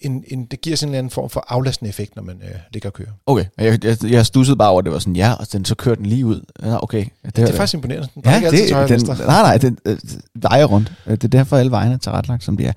en, 0.00 0.24
en, 0.28 0.44
det 0.46 0.60
giver 0.60 0.76
sådan 0.76 0.88
en 0.88 0.94
eller 0.94 0.98
anden 0.98 1.10
form 1.10 1.30
for 1.30 1.44
aflastende 1.48 1.88
effekt, 1.88 2.16
når 2.16 2.22
man 2.22 2.36
øh, 2.44 2.50
ligger 2.72 2.88
og 2.88 2.92
kører. 2.94 3.10
Okay, 3.26 3.44
jeg, 3.58 3.84
jeg, 3.84 4.04
jeg 4.04 4.26
stussede 4.26 4.56
bare 4.56 4.70
over, 4.70 4.78
at 4.78 4.84
det 4.84 4.92
var 4.92 4.98
sådan, 4.98 5.16
ja, 5.16 5.32
og 5.32 5.52
den, 5.52 5.64
så 5.64 5.74
kører 5.74 5.94
den 5.94 6.06
lige 6.06 6.26
ud. 6.26 6.40
Ja, 6.62 6.82
okay. 6.82 7.04
Det, 7.24 7.36
Det 7.36 7.48
er 7.48 7.52
faktisk 7.52 7.74
imponerende. 7.74 8.08
Den 8.14 8.22
Ja, 8.24 8.30
altid 8.30 8.50
det, 8.64 8.72
højre 8.72 8.84
og 8.84 8.88
den, 8.88 8.94
venstre. 8.94 9.16
nej, 9.26 9.42
nej, 9.42 9.58
den 9.58 9.78
øh, 9.86 9.98
vejer 10.34 10.64
rundt. 10.64 10.92
Øh, 11.06 11.12
Det 11.12 11.24
er 11.24 11.28
derfor, 11.28 11.56
alle 11.56 11.70
vejene 11.70 11.94
er 11.94 11.98
tilrettelagt, 11.98 12.44
som 12.44 12.56
de 12.56 12.64
er. 12.66 12.72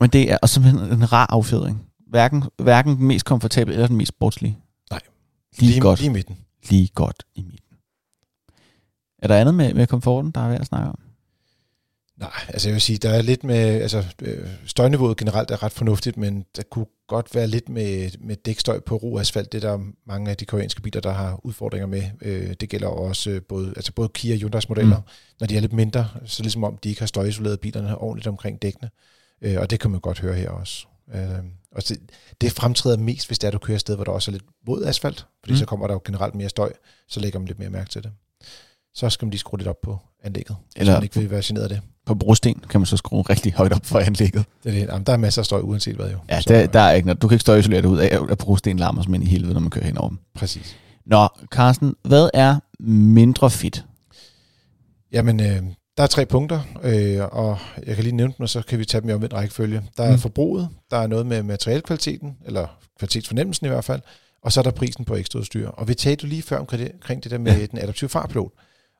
Men 0.00 0.10
det 0.10 0.32
er 0.32 0.38
og 0.42 0.48
simpelthen 0.48 0.92
en 0.92 1.12
rar 1.12 1.26
affjedring. 1.30 1.82
Hverken, 2.10 2.44
hverken 2.62 2.96
den 2.96 3.06
mest 3.06 3.24
komfortable 3.24 3.74
eller 3.74 3.86
den 3.86 3.96
mest 3.96 4.08
sportslige. 4.08 4.58
Lige, 5.58 5.70
lige 5.70 5.80
godt. 5.80 6.00
Lige 6.00 6.10
i 6.10 6.12
midten. 6.12 6.38
Lige 6.70 6.88
godt 6.94 7.22
i 7.34 7.42
midten. 7.42 7.76
Er 9.18 9.28
der 9.28 9.36
andet 9.36 9.54
med, 9.54 9.74
med 9.74 9.86
komforten, 9.86 10.30
der 10.30 10.40
er 10.40 10.48
værd 10.48 10.60
at 10.60 10.66
snakke 10.66 10.88
om? 10.88 10.98
Nej, 12.16 12.30
altså 12.48 12.68
jeg 12.68 12.74
vil 12.74 12.82
sige, 12.82 12.98
der 12.98 13.10
er 13.10 13.22
lidt 13.22 13.44
med, 13.44 13.56
altså 13.56 14.04
øh, 14.22 14.48
støjniveauet 14.66 15.16
generelt 15.16 15.50
er 15.50 15.62
ret 15.62 15.72
fornuftigt, 15.72 16.16
men 16.16 16.44
der 16.56 16.62
kunne 16.70 16.86
godt 17.06 17.34
være 17.34 17.46
lidt 17.46 17.68
med, 17.68 18.10
med 18.20 18.36
dækstøj 18.36 18.80
på 18.80 18.96
ro 18.96 19.18
asfalt. 19.18 19.52
Det 19.52 19.64
er 19.64 19.70
der 19.70 19.84
mange 20.06 20.30
af 20.30 20.36
de 20.36 20.44
koreanske 20.44 20.82
biler, 20.82 21.00
der 21.00 21.12
har 21.12 21.40
udfordringer 21.46 21.86
med. 21.86 22.02
Øh, 22.22 22.54
det 22.60 22.68
gælder 22.68 22.88
også 22.88 23.30
øh, 23.30 23.42
både, 23.42 23.72
altså 23.76 23.92
både 23.92 24.08
Kia 24.08 24.34
og 24.34 24.40
Hyundai's 24.40 24.66
modeller. 24.68 24.96
Mm. 24.96 25.02
Når 25.40 25.46
de 25.46 25.56
er 25.56 25.60
lidt 25.60 25.72
mindre, 25.72 26.08
så 26.24 26.42
ligesom 26.42 26.64
om 26.64 26.76
de 26.76 26.88
ikke 26.88 27.00
har 27.00 27.06
støjisoleret 27.06 27.60
bilerne 27.60 27.98
ordentligt 27.98 28.26
omkring 28.26 28.62
dækkene. 28.62 28.90
Øh, 29.42 29.56
og 29.60 29.70
det 29.70 29.80
kan 29.80 29.90
man 29.90 30.00
godt 30.00 30.20
høre 30.20 30.34
her 30.34 30.50
også. 30.50 30.86
Øh, 31.14 31.44
og 31.72 31.88
det, 31.88 31.98
det 32.40 32.52
fremtræder 32.52 32.96
mest, 32.96 33.26
hvis 33.26 33.38
det 33.38 33.46
er, 33.46 33.50
du 33.50 33.58
kører 33.58 33.74
et 33.74 33.80
sted, 33.80 33.94
hvor 33.94 34.04
der 34.04 34.12
også 34.12 34.30
er 34.30 34.32
lidt 34.32 34.44
våd 34.66 34.84
asfalt, 34.84 35.26
fordi 35.40 35.52
mm. 35.52 35.58
så 35.58 35.66
kommer 35.66 35.86
der 35.86 35.94
jo 35.94 36.00
generelt 36.04 36.34
mere 36.34 36.48
støj, 36.48 36.72
så 37.08 37.20
lægger 37.20 37.38
man 37.38 37.46
lidt 37.46 37.58
mere 37.58 37.70
mærke 37.70 37.90
til 37.90 38.02
det. 38.02 38.12
Så 38.94 39.10
skal 39.10 39.26
man 39.26 39.30
lige 39.30 39.38
skrue 39.38 39.58
lidt 39.58 39.68
op 39.68 39.80
på 39.82 39.98
anlægget, 40.24 40.56
Eller 40.76 40.92
så 40.92 40.96
man 40.96 41.02
ikke 41.02 41.20
vil 41.20 41.30
være 41.30 41.42
generet 41.44 41.62
af 41.62 41.68
det. 41.68 41.80
På 42.06 42.14
brosten 42.14 42.54
kan 42.70 42.80
man 42.80 42.86
så 42.86 42.96
skrue 42.96 43.22
rigtig 43.22 43.52
højt 43.52 43.72
op 43.72 43.86
for 43.86 43.98
anlægget. 43.98 44.44
Det 44.64 44.74
er 44.74 44.80
det. 44.80 44.86
Jamen, 44.88 45.04
der 45.04 45.12
er 45.12 45.16
masser 45.16 45.42
af 45.42 45.46
støj, 45.46 45.60
uanset 45.60 45.96
hvad 45.96 46.10
jo. 46.10 46.18
Ja, 46.28 46.40
så, 46.40 46.48
der, 46.48 46.66
der 46.66 46.80
er 46.80 46.92
ikke 46.92 47.06
noget. 47.06 47.22
Du 47.22 47.28
kan 47.28 47.34
ikke 47.34 47.40
støjisolere 47.40 47.82
det 47.82 47.88
ud 47.88 47.98
af, 47.98 48.18
at 48.30 48.38
brosten 48.38 48.76
larmer 48.76 49.02
som 49.02 49.14
en 49.14 49.22
i 49.22 49.26
helvede, 49.26 49.52
når 49.52 49.60
man 49.60 49.70
kører 49.70 49.84
henover 49.84 50.08
dem. 50.08 50.18
Præcis. 50.34 50.76
Nå, 51.06 51.28
Carsten, 51.52 51.94
hvad 52.04 52.30
er 52.34 52.56
mindre 52.80 53.50
fedt? 53.50 53.84
Jamen, 55.12 55.40
øh, 55.40 55.62
der 55.96 56.02
er 56.02 56.06
tre 56.06 56.26
punkter, 56.26 56.60
øh, 56.82 57.28
og 57.32 57.58
jeg 57.86 57.94
kan 57.94 58.04
lige 58.04 58.16
nævne 58.16 58.34
dem, 58.38 58.42
og 58.42 58.48
så 58.48 58.62
kan 58.62 58.78
vi 58.78 58.84
tage 58.84 59.00
dem 59.00 59.10
i 59.10 59.12
omvendt 59.12 59.34
rækkefølge. 59.34 59.82
Der 59.96 60.04
er 60.04 60.12
mm. 60.12 60.18
forbruget, 60.18 60.68
der 60.90 60.96
er 60.96 61.06
noget 61.06 61.26
med 61.26 61.42
materialkvaliteten, 61.42 62.36
eller 62.44 62.66
kvalitetsfornemmelsen 62.98 63.66
i 63.66 63.68
hvert 63.68 63.84
fald, 63.84 64.00
og 64.42 64.52
så 64.52 64.60
er 64.60 64.64
der 64.64 64.70
prisen 64.70 65.04
på 65.04 65.14
ekstraudstyr. 65.14 65.68
Og 65.68 65.88
vi 65.88 65.94
talte 65.94 66.24
jo 66.24 66.28
lige 66.28 66.42
før 66.42 66.58
omkring 66.58 67.24
det 67.24 67.30
der 67.30 67.38
med 67.38 67.58
ja. 67.58 67.66
den 67.66 67.78
adaptive 67.78 68.10
farpilot, 68.10 68.52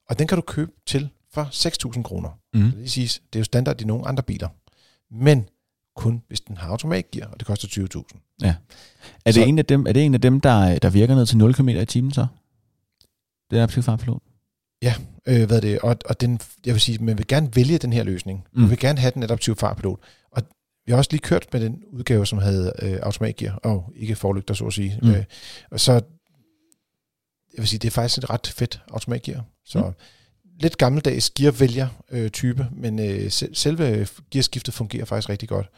og 0.08 0.18
den 0.18 0.26
kan 0.26 0.36
du 0.36 0.42
købe 0.42 0.72
til 0.86 1.08
for 1.34 1.44
6.000 1.96 2.02
kroner. 2.02 2.38
Mm. 2.54 2.70
Det, 2.70 2.90
siges, 2.90 3.22
det 3.32 3.38
er 3.38 3.40
jo 3.40 3.44
standard 3.44 3.80
i 3.80 3.84
nogle 3.84 4.08
andre 4.08 4.22
biler. 4.22 4.48
Men 5.10 5.48
kun 5.96 6.22
hvis 6.28 6.40
den 6.40 6.56
har 6.56 6.70
automatgear, 6.70 7.26
og 7.26 7.40
det 7.40 7.46
koster 7.46 7.68
20.000. 7.68 8.38
Ja. 8.42 8.48
Er 8.48 8.54
det, 9.24 9.34
så, 9.34 9.44
en 9.44 9.58
af 9.58 9.64
dem, 9.64 9.86
er 9.86 9.92
det 9.92 10.04
en 10.04 10.14
af 10.14 10.20
dem, 10.20 10.40
der, 10.40 10.78
der 10.78 10.90
virker 10.90 11.14
ned 11.14 11.26
til 11.26 11.36
0 11.36 11.54
km 11.54 11.68
i 11.68 11.84
timen 11.84 12.12
så? 12.12 12.26
Den 13.50 13.58
er 13.58 13.66
farpilot? 13.66 14.22
Ja, 14.82 14.94
øh, 15.26 15.46
hvad 15.46 15.60
det? 15.60 15.78
Og, 15.78 15.96
og 16.04 16.20
den, 16.20 16.40
jeg 16.66 16.74
vil 16.74 16.80
sige, 16.80 16.98
man 16.98 17.18
vil 17.18 17.26
gerne 17.26 17.56
vælge 17.56 17.78
den 17.78 17.92
her 17.92 18.04
løsning. 18.04 18.44
Mm. 18.52 18.60
Man 18.60 18.70
vil 18.70 18.78
gerne 18.78 18.98
have 18.98 19.10
den 19.14 19.22
adaptive 19.22 19.56
farpilot. 19.56 20.00
Og 20.30 20.42
vi 20.86 20.92
har 20.92 20.98
også 20.98 21.10
lige 21.10 21.20
kørt 21.20 21.46
med 21.52 21.60
den 21.60 21.82
udgave, 21.92 22.26
som 22.26 22.38
havde 22.38 22.72
øh, 22.82 22.98
automatgear, 23.02 23.54
og 23.54 23.92
ikke 23.96 24.16
forlygter, 24.16 24.54
så 24.54 24.66
at 24.66 24.72
sige. 24.72 24.98
Mm. 25.02 25.10
Øh, 25.10 25.24
og 25.70 25.80
så, 25.80 25.92
jeg 27.52 27.62
vil 27.62 27.68
sige, 27.68 27.78
det 27.78 27.88
er 27.88 27.92
faktisk 27.92 28.18
et 28.18 28.30
ret 28.30 28.46
fedt 28.46 28.80
automatgear. 28.92 29.44
Så 29.64 29.80
mm 29.80 29.92
lidt 30.60 30.78
gammeldags 30.78 31.30
gearvælger-type, 31.30 32.62
øh, 32.62 32.82
men 32.82 32.98
øh, 32.98 33.30
selve 33.52 34.06
gearskiftet 34.30 34.74
fungerer 34.74 35.04
faktisk 35.04 35.28
rigtig 35.28 35.48
godt. 35.48 35.70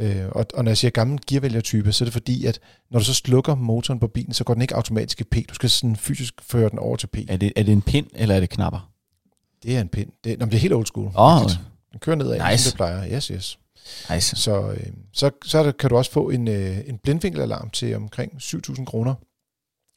Øh, 0.00 0.28
og, 0.28 0.46
og 0.54 0.64
når 0.64 0.70
jeg 0.70 0.78
siger 0.78 0.90
gammel 0.90 1.18
gearvælger-type, 1.26 1.92
så 1.92 2.04
er 2.04 2.06
det 2.06 2.12
fordi, 2.12 2.46
at 2.46 2.60
når 2.90 2.98
du 2.98 3.04
så 3.04 3.14
slukker 3.14 3.54
motoren 3.54 4.00
på 4.00 4.06
bilen, 4.08 4.32
så 4.32 4.44
går 4.44 4.54
den 4.54 4.62
ikke 4.62 4.74
automatisk 4.74 5.20
i 5.20 5.24
P. 5.24 5.36
Du 5.48 5.54
skal 5.54 5.70
sådan 5.70 5.96
fysisk 5.96 6.34
føre 6.42 6.68
den 6.68 6.78
over 6.78 6.96
til 6.96 7.06
P. 7.06 7.18
Er 7.28 7.36
det, 7.36 7.52
er 7.56 7.62
det 7.62 7.72
en 7.72 7.82
pind, 7.82 8.06
eller 8.14 8.34
er 8.34 8.40
det 8.40 8.50
knapper? 8.50 8.90
Det 9.62 9.76
er 9.76 9.80
en 9.80 9.88
pind. 9.88 10.12
Det, 10.24 10.38
nå, 10.38 10.46
det 10.46 10.54
er 10.54 10.58
helt 10.58 10.74
old 10.74 10.86
school. 10.86 11.12
Oh, 11.14 11.40
Den 11.92 12.00
kører 12.00 12.16
nedad, 12.16 12.50
nice. 12.50 12.64
som 12.64 12.70
det 12.70 12.76
plejer. 12.76 13.14
Yes, 13.16 13.26
yes. 13.26 13.58
Nice. 14.10 14.36
Så, 14.36 14.70
øh, 14.70 14.86
så, 15.12 15.30
så 15.44 15.72
kan 15.72 15.90
du 15.90 15.96
også 15.96 16.10
få 16.10 16.30
en, 16.30 16.48
øh, 16.48 16.78
en 16.88 16.98
blindvinkelalarm 16.98 17.70
til 17.70 17.96
omkring 17.96 18.32
7.000 18.32 18.84
kroner. 18.84 19.14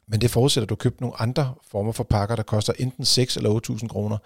Men 0.07 0.21
det 0.21 0.31
forudsætter, 0.31 0.65
at 0.65 0.69
du 0.69 0.75
køber 0.75 0.97
nogle 0.99 1.21
andre 1.21 1.53
former 1.71 1.91
for 1.91 2.03
pakker, 2.03 2.35
der 2.35 2.43
koster 2.43 2.73
enten 2.79 3.05
6 3.05 3.37
eller 3.37 3.59
8.000 3.69 3.87
kroner. 3.87 4.17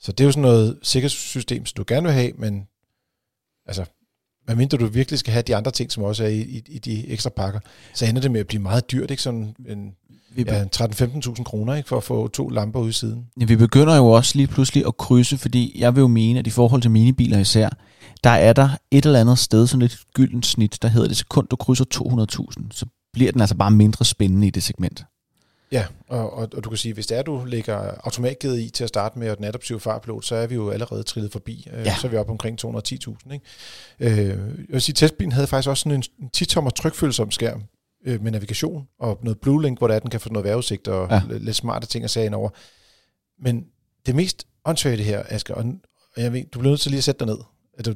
Så 0.00 0.12
det 0.12 0.20
er 0.20 0.24
jo 0.24 0.32
sådan 0.32 0.42
noget 0.42 0.78
sikkerhedssystem, 0.82 1.66
som 1.66 1.74
du 1.76 1.84
gerne 1.86 2.02
vil 2.02 2.12
have, 2.12 2.32
men 2.32 2.68
altså, 3.66 3.84
medmindre 4.48 4.78
du 4.78 4.86
virkelig 4.86 5.18
skal 5.18 5.32
have 5.32 5.42
de 5.42 5.56
andre 5.56 5.70
ting, 5.70 5.92
som 5.92 6.02
også 6.02 6.24
er 6.24 6.28
i, 6.28 6.40
i, 6.40 6.62
i 6.66 6.78
de 6.78 7.08
ekstra 7.08 7.30
pakker, 7.30 7.60
så 7.94 8.06
ender 8.06 8.20
det 8.20 8.30
med 8.30 8.40
at 8.40 8.46
blive 8.46 8.62
meget 8.62 8.92
dyrt, 8.92 9.10
ikke? 9.10 9.22
Sådan 9.22 9.54
en, 9.68 9.92
ja, 10.36 10.64
13-15.000 10.76 11.42
kroner, 11.42 11.74
ikke? 11.74 11.88
For 11.88 11.96
at 11.96 12.04
få 12.04 12.28
to 12.28 12.48
lamper 12.48 12.80
ud 12.80 12.88
i 12.88 12.92
siden. 12.92 13.26
Ja, 13.40 13.44
vi 13.44 13.56
begynder 13.56 13.96
jo 13.96 14.06
også 14.06 14.36
lige 14.36 14.46
pludselig 14.46 14.86
at 14.86 14.96
krydse, 14.96 15.38
fordi 15.38 15.76
jeg 15.78 15.94
vil 15.94 16.00
jo 16.00 16.08
mene, 16.08 16.38
at 16.38 16.46
i 16.46 16.50
forhold 16.50 16.82
til 16.82 16.90
minibiler 16.90 17.38
især, 17.38 17.68
der 18.24 18.30
er 18.30 18.52
der 18.52 18.68
et 18.90 19.06
eller 19.06 19.20
andet 19.20 19.38
sted, 19.38 19.66
sådan 19.66 19.82
et 19.82 19.98
gyldent 20.14 20.46
snit, 20.46 20.78
der 20.82 20.88
hedder 20.88 21.08
det 21.08 21.16
sekund, 21.16 21.48
du 21.48 21.56
krydser 21.56 21.84
200.000, 21.94 22.66
så 22.70 22.86
bliver 23.12 23.32
den 23.32 23.40
altså 23.40 23.56
bare 23.56 23.70
mindre 23.70 24.04
spændende 24.04 24.46
i 24.46 24.50
det 24.50 24.62
segment. 24.62 25.04
Ja, 25.72 25.86
og, 26.08 26.32
og, 26.32 26.48
og 26.56 26.64
du 26.64 26.68
kan 26.68 26.78
sige, 26.78 26.94
hvis 26.94 27.06
det 27.06 27.18
er, 27.18 27.22
du 27.22 27.44
lægger 27.44 27.94
automatgivet 28.04 28.60
i 28.60 28.70
til 28.70 28.84
at 28.84 28.88
starte 28.88 29.18
med, 29.18 29.30
og 29.30 29.36
den 29.36 29.44
adaptive 29.44 29.80
farpilot, 29.80 30.24
så 30.24 30.34
er 30.34 30.46
vi 30.46 30.54
jo 30.54 30.70
allerede 30.70 31.02
trillet 31.02 31.32
forbi. 31.32 31.68
Øh, 31.72 31.86
ja. 31.86 31.96
Så 32.00 32.06
er 32.06 32.10
vi 32.10 32.16
oppe 32.16 32.32
omkring 32.32 32.64
210.000. 32.64 33.32
Ikke? 33.32 33.44
Øh, 34.00 34.28
jeg 34.28 34.36
vil 34.68 34.80
sige, 34.80 34.94
testbilen 34.94 35.32
havde 35.32 35.46
faktisk 35.46 35.68
også 35.68 35.82
sådan 35.82 36.04
en 36.20 36.30
10-tommer 36.36 36.70
trykfølsom 36.70 37.30
skærm 37.30 37.62
øh, 38.06 38.22
med 38.22 38.32
navigation 38.32 38.86
og 39.00 39.18
noget 39.22 39.40
Blue 39.40 39.62
Link, 39.62 39.78
hvor 39.78 39.88
der 39.88 39.98
den 39.98 40.10
kan 40.10 40.20
få 40.20 40.28
noget 40.28 40.44
vejrudsigt 40.44 40.88
og 40.88 41.08
ja. 41.10 41.22
lidt 41.28 41.56
smarte 41.56 41.86
ting 41.86 42.04
at 42.04 42.10
sige 42.10 42.36
over. 42.36 42.50
Men 43.42 43.64
det 44.06 44.14
mest 44.14 44.46
åndssvage 44.64 44.96
det 44.96 45.04
her, 45.04 45.22
Asger, 45.28 45.54
og 45.54 45.64
jeg 46.16 46.32
ved, 46.32 46.42
du 46.54 46.58
bliver 46.58 46.72
nødt 46.72 46.80
til 46.80 46.90
lige 46.90 46.98
at 46.98 47.04
sætte 47.04 47.18
dig 47.18 47.26
ned. 47.26 47.38
At 47.78 47.86
du, 47.86 47.94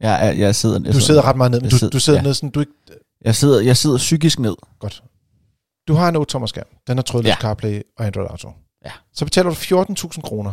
ja, 0.00 0.12
jeg, 0.12 0.38
jeg 0.38 0.54
sidder, 0.54 0.80
jeg 0.84 0.94
du 0.94 1.00
sidder 1.00 1.22
ret 1.22 1.36
meget 1.36 1.50
ned, 1.52 1.60
men 1.60 1.70
du, 1.70 1.78
sidder, 1.78 1.90
du 1.90 2.00
sidder 2.00 2.18
ja. 2.18 2.22
ned 2.22 2.34
sådan, 2.34 2.50
du 2.50 2.60
ikke... 2.60 2.72
Jeg 3.24 3.34
sidder, 3.34 3.60
jeg 3.60 3.76
sidder 3.76 3.96
psykisk 3.96 4.38
ned. 4.38 4.56
Godt. 4.78 5.02
Du 5.88 5.94
har 5.94 6.08
en 6.08 6.16
8-tommer 6.16 6.46
skærm. 6.46 6.66
Den 6.86 6.98
har 6.98 7.02
trådløs 7.02 7.28
ja. 7.28 7.36
CarPlay 7.40 7.82
og 7.98 8.06
Android 8.06 8.26
Auto. 8.30 8.50
Ja. 8.84 8.90
Så 9.12 9.24
betaler 9.24 9.50
du 9.50 9.56
14.000 9.56 10.20
kroner. 10.20 10.52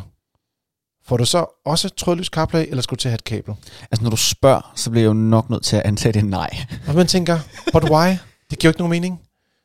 Får 1.05 1.17
du 1.17 1.25
så 1.25 1.45
også 1.65 1.89
trådløs 1.89 2.27
CarPlay, 2.27 2.65
eller 2.69 2.81
skal 2.81 2.95
du 2.95 2.99
til 2.99 3.07
at 3.07 3.11
have 3.11 3.15
et 3.15 3.23
kabel? 3.23 3.55
Altså, 3.91 4.03
når 4.03 4.09
du 4.09 4.17
spørger, 4.17 4.71
så 4.75 4.89
bliver 4.89 5.03
jeg 5.03 5.07
jo 5.07 5.13
nok 5.13 5.49
nødt 5.49 5.63
til 5.63 5.75
at 5.75 5.81
antage 5.85 6.13
det 6.13 6.25
nej. 6.25 6.49
Og 6.87 6.95
man 6.95 7.07
tænker, 7.07 7.39
but 7.73 7.83
why? 7.83 8.09
Det 8.49 8.59
giver 8.59 8.69
jo 8.69 8.69
ikke 8.69 8.79
nogen 8.79 8.89
mening. 8.89 9.21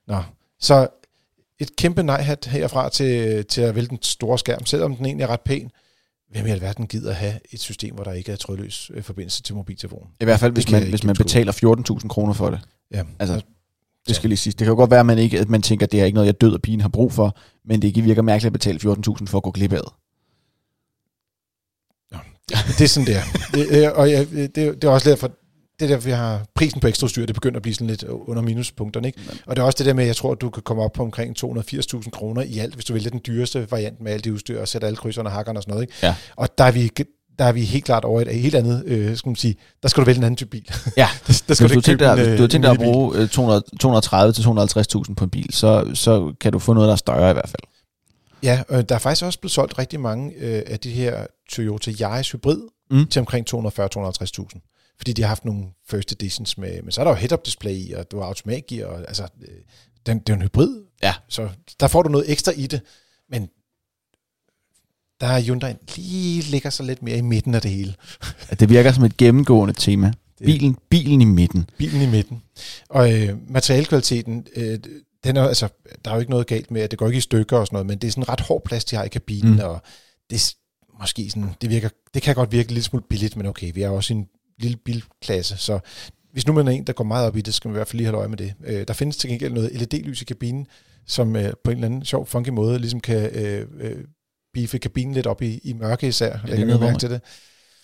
Nå, 0.07 0.23
så 0.61 0.89
et 1.59 1.77
kæmpe 1.77 2.03
nej-hat 2.03 2.47
herfra 2.47 2.89
til, 2.89 3.45
til 3.47 3.61
at 3.61 3.75
vælge 3.75 3.89
den 3.89 3.99
store 4.03 4.39
skærm, 4.39 4.67
selvom 4.67 4.97
den 4.97 5.07
egentlig 5.07 5.25
er 5.25 5.29
ret 5.29 5.41
pæn. 5.41 5.71
Hvem 6.31 6.47
i 6.47 6.51
alverden 6.51 6.87
gider 6.87 7.13
have 7.13 7.41
et 7.51 7.61
system, 7.61 7.95
hvor 7.95 8.05
der 8.05 8.13
ikke 8.13 8.33
er 8.33 8.37
trådløs 8.37 8.91
øh, 8.95 9.03
forbindelse 9.03 9.43
til 9.43 9.55
mobiltelefonen? 9.55 10.09
I 10.21 10.25
hvert 10.25 10.41
fald, 10.41 10.53
hvis 10.53 10.71
man, 10.71 10.89
hvis 10.89 11.05
man 11.05 11.17
betaler 11.17 11.53
14.000 12.03 12.09
kroner 12.09 12.33
for 12.33 12.51
det. 12.51 12.61
Ja. 12.91 13.03
Altså, 13.19 13.43
det 14.09 14.17
skal 14.17 14.31
lige 14.31 14.37
sige. 14.37 14.51
Det 14.51 14.59
kan 14.59 14.67
jo 14.67 14.75
godt 14.75 14.91
være, 14.91 15.01
at 15.01 15.07
man, 15.07 15.19
ikke, 15.19 15.41
at 15.41 15.49
man 15.49 15.63
tænker, 15.63 15.87
at 15.87 15.93
det 15.93 16.01
er 16.01 16.05
ikke 16.05 16.15
noget, 16.15 16.27
jeg 16.27 16.41
død 16.41 16.53
og 16.53 16.63
pigen 16.63 16.81
har 16.81 16.89
brug 16.89 17.13
for, 17.13 17.37
men 17.65 17.83
det 17.83 17.89
ikke 17.89 18.03
virker 18.03 18.23
mærkeligt 18.23 18.47
at 18.47 18.53
betale 18.53 18.79
14.000 18.79 19.27
for 19.27 19.37
at 19.37 19.43
gå 19.43 19.51
glip 19.51 19.73
af 19.73 19.81
det. 19.83 19.93
Ja, 22.51 22.59
det 22.69 22.81
er 22.81 22.89
sådan, 22.89 23.07
det 23.07 23.17
er. 23.17 23.23
Det, 23.55 23.93
og 23.93 24.11
ja, 24.11 24.25
det, 24.25 24.55
det 24.55 24.85
er 24.85 24.89
også 24.89 25.11
derfor, 25.11 25.31
det 25.81 25.89
der, 25.89 25.97
vi 25.97 26.11
har 26.11 26.47
prisen 26.55 26.81
på 26.81 26.87
ekstra 26.87 27.09
styr, 27.09 27.27
det 27.27 27.35
begynder 27.35 27.57
at 27.57 27.63
blive 27.63 27.75
sådan 27.75 27.87
lidt 27.87 28.03
under 28.05 28.43
minuspunkterne. 28.43 29.09
Ikke? 29.09 29.21
Og 29.47 29.57
det 29.57 29.63
er 29.63 29.67
også 29.67 29.79
det 29.79 29.87
der 29.87 29.95
med, 29.95 30.05
at 30.05 30.09
jeg 30.09 30.17
tror, 30.17 30.33
at 30.33 30.41
du 30.41 30.51
kan 30.51 30.63
komme 30.63 30.83
op 30.83 30.93
på 30.93 31.03
omkring 31.03 31.37
280.000 31.45 32.11
kroner 32.11 32.43
i 32.43 32.59
alt, 32.59 32.75
hvis 32.75 32.85
du 32.85 32.93
vælger 32.93 33.11
den 33.11 33.21
dyreste 33.27 33.71
variant 33.71 34.01
med 34.01 34.13
alt 34.13 34.25
det 34.25 34.31
udstyr 34.31 34.61
og 34.61 34.69
sætter 34.69 34.89
alle 34.89 34.97
krydserne 34.97 35.29
og 35.29 35.33
hakkerne 35.33 35.59
og 35.59 35.63
sådan 35.63 35.73
noget. 35.73 35.83
Ikke? 35.83 35.95
Ja. 36.03 36.15
Og 36.37 36.59
der 36.59 36.65
er 36.65 36.73
vi 36.73 36.89
der 37.39 37.45
er 37.45 37.53
vi 37.53 37.65
helt 37.65 37.85
klart 37.85 38.05
over 38.05 38.21
et 38.21 38.35
helt 38.35 38.55
andet, 38.55 38.83
øh, 38.87 39.17
skal 39.17 39.29
man 39.29 39.37
sige, 39.37 39.57
der 39.83 39.89
skal 39.89 40.01
du 40.01 40.07
vælge 40.07 40.19
en 40.19 40.25
anden 40.25 40.37
type 40.37 40.51
bil. 40.51 40.71
Ja, 40.97 41.09
der, 41.27 41.43
der 41.49 41.55
skal 41.55 41.69
du, 41.69 41.75
du, 41.75 41.81
tænke 41.81 42.05
dig, 42.05 42.15
hvis 42.15 42.27
du 42.27 42.43
har 42.43 42.49
tænkt 42.49 42.65
dig 42.65 42.73
at 42.73 42.79
bruge 42.79 43.27
230 43.27 44.33
til 44.33 44.43
250.000 44.43 45.15
på 45.15 45.25
en 45.25 45.31
bil, 45.31 45.53
så, 45.53 45.91
så 45.95 46.35
kan 46.41 46.53
du 46.53 46.59
få 46.59 46.73
noget, 46.73 46.87
der 46.87 46.93
er 46.93 46.97
større 46.97 47.31
i 47.31 47.33
hvert 47.33 47.49
fald. 47.49 47.63
Ja, 48.43 48.63
øh, 48.71 48.85
der 48.89 48.95
er 48.95 48.99
faktisk 48.99 49.25
også 49.25 49.41
blevet 49.41 49.53
solgt 49.53 49.79
rigtig 49.79 50.01
mange 50.01 50.35
øh, 50.37 50.63
af 50.67 50.81
de 50.81 50.91
her 50.91 51.27
Toyota 51.51 51.91
Yaris 52.01 52.31
Hybrid 52.31 52.61
mm. 52.91 53.07
til 53.07 53.21
omkring 53.21 53.47
240-250.000. 53.55 54.95
Fordi 54.97 55.13
de 55.13 55.23
har 55.23 55.29
haft 55.29 55.45
nogle 55.45 55.65
first 55.91 56.13
editions 56.13 56.59
med, 56.59 56.83
men 56.83 56.93
så 56.93 57.01
er 57.01 57.05
der 57.05 57.11
jo 57.11 57.17
head-up 57.17 57.45
display 57.45 57.75
i, 57.75 57.93
og 57.93 58.11
du 58.11 58.19
har 58.19 58.27
automatgear, 58.27 58.87
og 58.87 58.99
altså, 58.99 59.23
øh, 59.23 59.49
den, 60.07 60.19
det 60.19 60.29
er 60.29 60.35
en 60.37 60.43
hybrid. 60.43 60.83
Ja. 61.03 61.15
Så 61.29 61.49
der 61.81 61.89
får 61.89 62.03
du 62.03 62.09
noget 62.09 62.31
ekstra 62.31 62.53
i 62.53 62.67
det, 62.67 62.81
men 63.31 63.49
der 65.21 65.27
er 65.27 65.41
Hyundai 65.41 65.75
lige 65.97 66.43
ligger 66.43 66.71
så 66.71 66.83
lidt 66.83 67.03
mere 67.03 67.19
i 67.19 67.21
midten 67.21 67.55
af 67.55 67.63
det 67.63 67.71
hele. 67.71 67.95
det 68.61 68.69
virker 68.69 68.93
som 68.93 69.05
et 69.05 69.17
gennemgående 69.17 69.75
tema. 69.75 70.13
Bilen, 70.39 70.77
bilen 70.91 71.21
i 71.21 71.25
midten. 71.25 71.71
Bilen 71.79 72.03
i 72.03 72.07
midten. 72.07 72.43
Og 72.89 73.13
øh, 73.13 73.37
materialkvaliteten, 73.49 74.47
øh, 74.57 74.79
den 75.25 75.37
er, 75.37 75.49
altså, 75.49 75.69
der 76.05 76.11
er 76.11 76.15
jo 76.15 76.21
ikke 76.21 76.31
noget 76.31 76.47
galt 76.47 76.71
med, 76.71 76.83
at 76.83 76.91
det 76.91 76.99
går 76.99 77.07
ikke 77.07 77.19
i 77.19 77.21
stykker 77.21 77.57
og 77.57 77.67
sådan 77.67 77.75
noget, 77.75 77.87
men 77.87 77.99
det 77.99 78.09
er 78.09 78.13
sådan 78.13 78.29
ret 78.29 78.41
hård 78.41 78.65
plads, 78.65 78.85
de 78.85 78.97
har 78.97 79.05
i 79.05 79.09
kabinen, 79.09 79.53
mm. 79.53 79.61
og 79.61 79.83
det 80.31 80.55
måske 81.01 81.31
sådan, 81.31 81.51
det, 81.61 81.71
virker, 81.71 81.89
det 82.15 82.23
kan 82.23 82.35
godt 82.35 82.53
virke 82.53 82.75
lidt 82.75 82.85
smule 82.85 83.05
billigt, 83.09 83.37
men 83.37 83.47
okay, 83.47 83.71
vi 83.75 83.83
er 83.83 83.89
også 83.89 84.15
i 84.15 84.17
en 84.17 84.29
lille 84.59 84.77
bilklasse, 84.77 85.57
så 85.57 85.79
hvis 86.33 86.47
nu 86.47 86.53
man 86.53 86.69
er 86.69 86.73
en, 86.73 86.85
der 86.85 86.93
går 86.93 87.05
meget 87.05 87.27
op 87.27 87.37
i 87.37 87.41
det, 87.41 87.55
skal 87.55 87.69
man 87.69 87.75
i 87.75 87.79
hvert 87.79 87.89
fald 87.89 87.97
lige 87.97 88.07
holde 88.07 88.19
øje 88.19 88.29
med 88.29 88.37
det. 88.37 88.55
Øh, 88.65 88.85
der 88.89 88.95
findes 88.95 89.17
til 89.17 89.31
gengæld 89.31 89.53
noget 89.53 89.71
LED-lys 89.73 90.23
i 90.23 90.25
kabinen, 90.25 90.67
som 91.07 91.37
øh, 91.37 91.53
på 91.65 91.71
en 91.71 91.77
eller 91.77 91.87
anden 91.87 92.05
sjov, 92.05 92.27
funky 92.27 92.49
måde 92.49 92.79
ligesom 92.79 93.01
kan 93.01 93.31
øh, 93.31 93.67
øh, 93.81 94.05
beefe 94.55 94.79
kabinen 94.79 95.15
lidt 95.15 95.27
op 95.27 95.43
i, 95.43 95.61
i 95.65 95.73
mørke 95.73 96.09
især. 96.09 96.33
Er 96.33 96.47
det, 96.57 96.67
noget, 96.67 96.81
man, 96.81 96.99
til 96.99 97.11
det. 97.11 97.21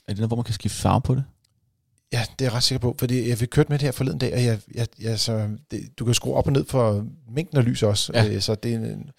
er 0.08 0.12
det 0.12 0.16
noget, 0.16 0.28
hvor 0.28 0.36
man 0.36 0.44
kan 0.44 0.54
skifte 0.54 0.78
farve 0.78 1.00
på 1.00 1.14
det? 1.14 1.24
Ja, 2.12 2.22
det 2.38 2.44
er 2.44 2.50
jeg 2.50 2.52
ret 2.54 2.62
sikker 2.62 2.80
på, 2.80 2.96
fordi 2.98 3.28
jeg 3.28 3.38
fik 3.38 3.48
kørt 3.48 3.68
med 3.70 3.78
det 3.78 3.84
her 3.86 3.92
forleden 3.92 4.18
dag, 4.18 4.34
og 4.34 4.44
jeg, 4.44 4.58
jeg, 4.74 4.86
jeg, 5.00 5.20
så, 5.20 5.48
det, 5.70 5.80
du 5.98 6.04
kan 6.04 6.14
skrue 6.14 6.34
op 6.34 6.46
og 6.46 6.52
ned 6.52 6.64
for 6.68 7.06
mængden 7.34 7.58
af 7.58 7.64
lys 7.64 7.82
også, 7.82 8.12
Ja. 8.14 8.28
øh, 8.28 8.40
så 8.40 8.54
det 8.54 8.74
er 8.74 8.78
en, 8.78 9.10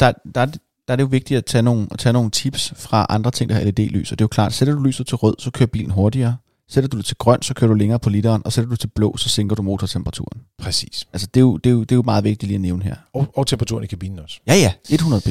Der, 0.00 0.12
der, 0.34 0.40
er 0.40 0.46
det- 0.46 0.60
der 0.88 0.92
er 0.92 0.96
det 0.96 1.02
jo 1.02 1.08
vigtigt 1.08 1.38
at 1.38 1.44
tage 1.44 1.62
nogle, 1.62 1.86
at 1.90 1.98
tage 1.98 2.12
nogle 2.12 2.30
tips 2.30 2.72
fra 2.76 3.06
andre 3.08 3.30
ting, 3.30 3.48
der 3.50 3.54
har 3.56 3.64
LED-lys. 3.64 4.12
Og 4.12 4.18
det 4.18 4.22
er 4.22 4.24
jo 4.24 4.28
klart, 4.28 4.52
sætter 4.52 4.74
du 4.74 4.80
lyset 4.82 5.06
til 5.06 5.16
rød, 5.16 5.34
så 5.38 5.50
kører 5.50 5.66
bilen 5.66 5.90
hurtigere. 5.90 6.36
Sætter 6.68 6.88
du 6.88 6.96
det 6.96 7.04
til 7.04 7.16
grøn, 7.16 7.42
så 7.42 7.54
kører 7.54 7.68
du 7.68 7.74
længere 7.74 7.98
på 7.98 8.10
literen. 8.10 8.42
Og 8.44 8.52
sætter 8.52 8.68
du 8.70 8.76
til 8.76 8.86
blå, 8.86 9.16
så 9.16 9.28
sænker 9.28 9.56
du 9.56 9.62
motortemperaturen. 9.62 10.42
præcis. 10.58 11.06
Altså, 11.12 11.28
det 11.34 11.40
er 11.40 11.44
jo, 11.44 11.56
det 11.56 11.70
er 11.70 11.74
jo, 11.74 11.80
det 11.80 11.92
er 11.92 11.96
jo 11.96 12.02
meget 12.02 12.24
vigtigt 12.24 12.48
lige 12.48 12.54
at 12.54 12.60
nævne 12.60 12.84
her. 12.84 12.96
Og, 13.12 13.26
og 13.36 13.46
temperaturen 13.46 13.84
i 13.84 13.86
kabinen 13.86 14.18
også. 14.18 14.40
Ja, 14.46 14.54
ja, 14.54 14.72
100 14.90 15.22
b. 15.22 15.28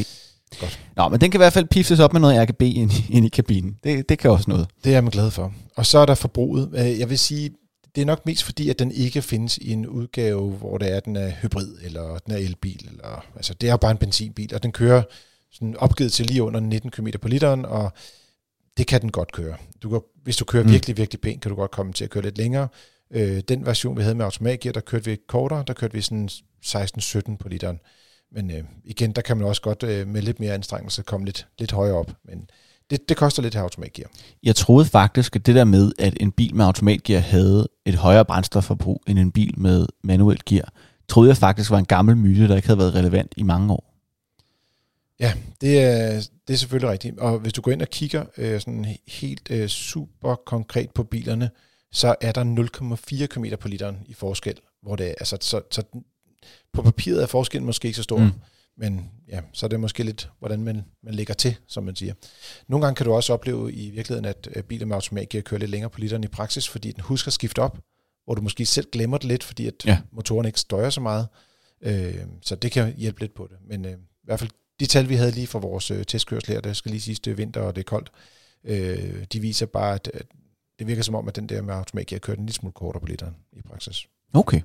Godt. 0.60 0.80
Nå, 0.96 1.10
men 1.10 1.22
den 1.22 1.32
kan 1.32 1.38
i 1.38 1.42
hvert 1.44 1.54
fald 1.54 1.66
piftes 1.66 2.00
op 2.00 2.14
med 2.14 2.22
noget 2.22 2.50
RGB 2.50 2.62
ind, 2.62 2.92
i- 2.92 3.06
ind 3.10 3.26
i 3.26 3.30
kabinen. 3.30 3.78
Det, 3.84 4.10
det 4.10 4.20
kan 4.20 4.32
også 4.32 4.46
noget. 4.50 4.68
Det 4.84 4.96
er 4.96 5.02
jeg 5.02 5.12
glad 5.12 5.32
for. 5.32 5.54
Og 5.76 5.86
så 5.86 5.98
er 6.00 6.06
der 6.06 6.16
forbruget. 6.16 6.70
Øh, 6.78 7.00
Jeg 7.00 7.10
vil 7.10 7.20
sige, 7.20 7.52
det 7.96 8.02
er 8.02 8.06
nok 8.06 8.26
mest 8.26 8.44
fordi, 8.44 8.70
at 8.70 8.80
den 8.80 8.92
ikke 8.92 9.22
findes 9.22 9.58
i 9.58 9.72
en 9.72 9.88
udgave, 9.88 10.52
hvor 10.52 10.78
det 10.78 10.92
er, 10.96 11.00
den 11.00 11.16
er 11.16 11.30
hybrid, 11.42 11.76
eller 11.84 12.18
den 12.18 12.34
er 12.34 12.38
elbil. 12.38 12.88
Eller, 12.92 13.26
altså, 13.36 13.54
det 13.54 13.68
er 13.68 13.72
jo 13.72 13.78
bare 13.78 13.92
en 13.92 13.98
benzinbil, 13.98 14.56
og 14.56 14.64
den 14.64 14.72
kører 14.72 15.04
sådan 15.52 15.78
opgivet 15.78 16.14
til 16.14 16.26
lige 16.26 16.44
under 16.44 16.60
19 16.60 16.92
km 16.92 17.08
på 17.22 17.28
literen, 17.28 17.66
og 17.66 17.92
det 18.78 18.88
kan 18.88 19.02
den 19.02 19.12
godt 19.12 19.32
køre. 19.32 19.56
Du 19.84 19.90
kan, 19.90 20.00
hvis 20.24 20.38
du 20.38 20.46
kører 20.46 20.64
Mm. 20.64 20.72
virkelig, 20.72 20.98
virkelig 20.98 21.22
pænt, 21.22 21.42
kan 21.42 21.50
du 21.50 21.56
godt 21.56 21.72
komme 21.72 21.94
til 21.94 22.04
at 22.04 22.10
køre 22.10 22.24
lidt 22.24 22.38
længere. 22.38 22.68
Øh, 23.12 23.42
den 23.48 23.66
version, 23.66 23.98
vi 23.98 24.02
havde 24.02 24.16
med 24.16 24.26
automatgear, 24.26 24.72
der 24.74 24.80
kørte 24.82 25.06
vi 25.06 25.18
kortere, 25.28 25.64
der 25.68 25.74
kørte 25.74 25.94
vi 25.94 26.02
sådan 26.02 26.30
16-17 26.66 27.38
på 27.38 27.50
literen. 27.50 27.80
Men 28.34 28.52
øh, 28.52 28.64
igen, 28.84 29.12
der 29.12 29.22
kan 29.22 29.38
man 29.38 29.48
også 29.48 29.62
godt 29.62 29.84
øh, 29.84 30.08
med 30.08 30.22
lidt 30.22 30.40
mere 30.40 30.54
anstrengelse 30.54 31.04
komme 31.04 31.26
lidt, 31.26 31.48
lidt 31.60 31.72
højere 31.72 31.96
op. 31.96 32.12
Men 32.26 32.50
det, 32.90 33.10
det 33.10 33.18
koster 33.18 33.42
lidt 33.42 33.54
at 33.54 33.56
have 33.56 33.64
automatgear. 33.64 34.10
Jeg 34.44 34.56
troede 34.56 34.86
faktisk, 34.86 35.36
at 35.36 35.46
det 35.46 35.56
der 35.56 35.64
med, 35.64 35.92
at 36.00 36.18
en 36.20 36.32
bil 36.32 36.56
med 36.56 36.66
automatgear 36.66 37.20
havde 37.20 37.68
et 37.86 37.96
højere 37.96 38.26
brændstofforbrug 38.26 39.04
end 39.08 39.20
en 39.20 39.32
bil 39.32 39.60
med 39.60 39.86
manuelt 40.04 40.46
gear, 40.46 40.74
troede 41.08 41.30
jeg 41.30 41.38
faktisk 41.38 41.70
var 41.70 41.78
en 41.78 41.86
gammel 41.86 42.18
myte, 42.18 42.48
der 42.48 42.56
ikke 42.56 42.68
havde 42.68 42.80
været 42.80 42.96
relevant 42.96 43.34
i 43.38 43.44
mange 43.44 43.74
år. 43.74 43.94
Ja, 45.20 45.34
det 45.62 45.82
er, 45.82 46.28
det 46.48 46.54
er 46.54 46.58
selvfølgelig 46.58 46.90
rigtigt. 46.92 47.20
Og 47.20 47.40
hvis 47.40 47.54
du 47.54 47.62
går 47.62 47.72
ind 47.72 47.82
og 47.82 47.88
kigger 47.88 48.26
øh, 48.38 48.60
sådan 48.60 48.86
he- 48.86 49.04
helt 49.08 49.52
øh, 49.52 49.68
super 49.68 50.36
konkret 50.36 50.92
på 50.92 51.04
bilerne, 51.04 51.50
så 51.92 52.16
er 52.22 52.32
der 52.32 52.44
0,4 53.22 53.26
km 53.26 53.46
på 53.60 53.68
literen 53.68 53.98
i 54.06 54.14
forskel. 54.14 54.60
Hvor 54.82 54.96
det 54.96 55.08
er, 55.08 55.14
altså, 55.20 55.38
så, 55.42 55.62
så 55.72 55.84
på 56.74 56.82
papiret 56.82 57.24
er 57.24 57.28
forskellen 57.28 57.66
måske 57.66 57.86
ikke 57.86 57.96
så 57.98 58.04
stor, 58.04 58.18
Mm. 58.20 58.32
men 58.78 59.12
ja, 59.28 59.42
så 59.54 59.66
er 59.66 59.68
det 59.68 59.80
måske 59.80 60.04
lidt, 60.04 60.30
hvordan 60.40 60.62
man, 60.64 60.84
man 61.04 61.14
lægger 61.14 61.34
til, 61.34 61.56
som 61.68 61.84
man 61.84 61.96
siger. 61.96 62.14
Nogle 62.68 62.86
gange 62.86 62.96
kan 62.96 63.06
du 63.06 63.14
også 63.14 63.34
opleve 63.34 63.74
i 63.74 63.90
virkeligheden, 63.90 64.26
at 64.26 64.48
øh, 64.56 64.64
biler 64.64 64.86
med 64.86 64.96
automatgear 64.96 65.42
kører 65.42 65.60
lidt 65.60 65.72
længere 65.72 65.90
på 65.90 66.00
literen 66.00 66.24
i 66.24 66.28
praksis, 66.28 66.68
fordi 66.70 66.92
den 66.92 67.02
husker 67.02 67.28
at 67.30 67.34
skifte 67.34 67.60
op, 67.60 67.80
hvor 68.26 68.36
du 68.36 68.42
måske 68.42 68.66
selv 68.66 68.88
glemmer 68.92 69.18
det 69.18 69.28
lidt, 69.28 69.44
fordi 69.44 69.68
at 69.68 69.74
Ja. 69.86 70.00
motoren 70.12 70.46
ikke 70.46 70.60
støjer 70.60 70.90
så 70.90 71.02
meget. 71.02 71.28
Øh, 71.82 72.16
så 72.42 72.56
det 72.56 72.72
kan 72.72 72.94
hjælpe 72.98 73.20
lidt 73.20 73.34
på 73.34 73.48
det. 73.52 73.58
Men 73.68 73.86
øh, 73.86 73.92
i 73.92 73.96
hvert 74.24 74.40
fald 74.40 74.50
de 74.80 74.86
tal, 74.86 75.10
vi 75.10 75.16
havde 75.16 75.32
lige 75.32 75.48
fra 75.48 75.60
vores 75.60 75.92
øh, 75.92 76.06
testkørsel 76.06 76.54
her, 76.54 76.62
det 76.62 76.78
skal 76.78 76.92
lige 76.92 77.02
sige, 77.02 77.16
det 77.26 77.32
er 77.32 77.36
vinter 77.36 77.62
og 77.62 77.76
det 77.76 77.82
er 77.82 77.86
koldt, 77.86 78.12
øh, 78.64 79.26
de 79.34 79.40
viser 79.40 79.66
bare, 79.66 79.94
at, 79.96 80.12
at 80.14 80.26
det 80.80 80.88
virker 80.88 81.04
som 81.04 81.16
om, 81.16 81.28
at 81.28 81.36
den 81.36 81.50
der 81.50 81.62
med 81.62 81.74
automatgear 81.74 82.20
kører 82.20 82.38
en 82.38 82.46
lille 82.46 82.54
smule 82.54 82.74
kortere 82.74 83.00
på 83.02 83.06
literen 83.08 83.36
i 83.54 83.62
praksis. 83.62 84.08
Okay. 84.34 84.62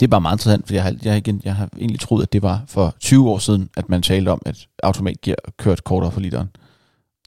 Det 0.00 0.06
er 0.06 0.10
bare 0.10 0.20
meget 0.20 0.34
interessant, 0.34 0.66
for 0.66 0.74
jeg 0.74 0.82
har, 0.82 0.96
jeg, 1.02 1.16
igen, 1.16 1.40
jeg 1.44 1.54
har 1.54 1.68
egentlig 1.78 2.00
troet, 2.00 2.22
at 2.22 2.32
det 2.32 2.42
var 2.42 2.64
for 2.68 2.96
20 3.00 3.30
år 3.30 3.38
siden, 3.38 3.70
at 3.76 3.88
man 3.88 4.02
talte 4.02 4.28
om, 4.28 4.42
at 4.46 4.68
automatgear 4.82 5.36
kørte 5.58 5.82
kortere 5.82 6.10
på 6.10 6.20
literen. 6.20 6.48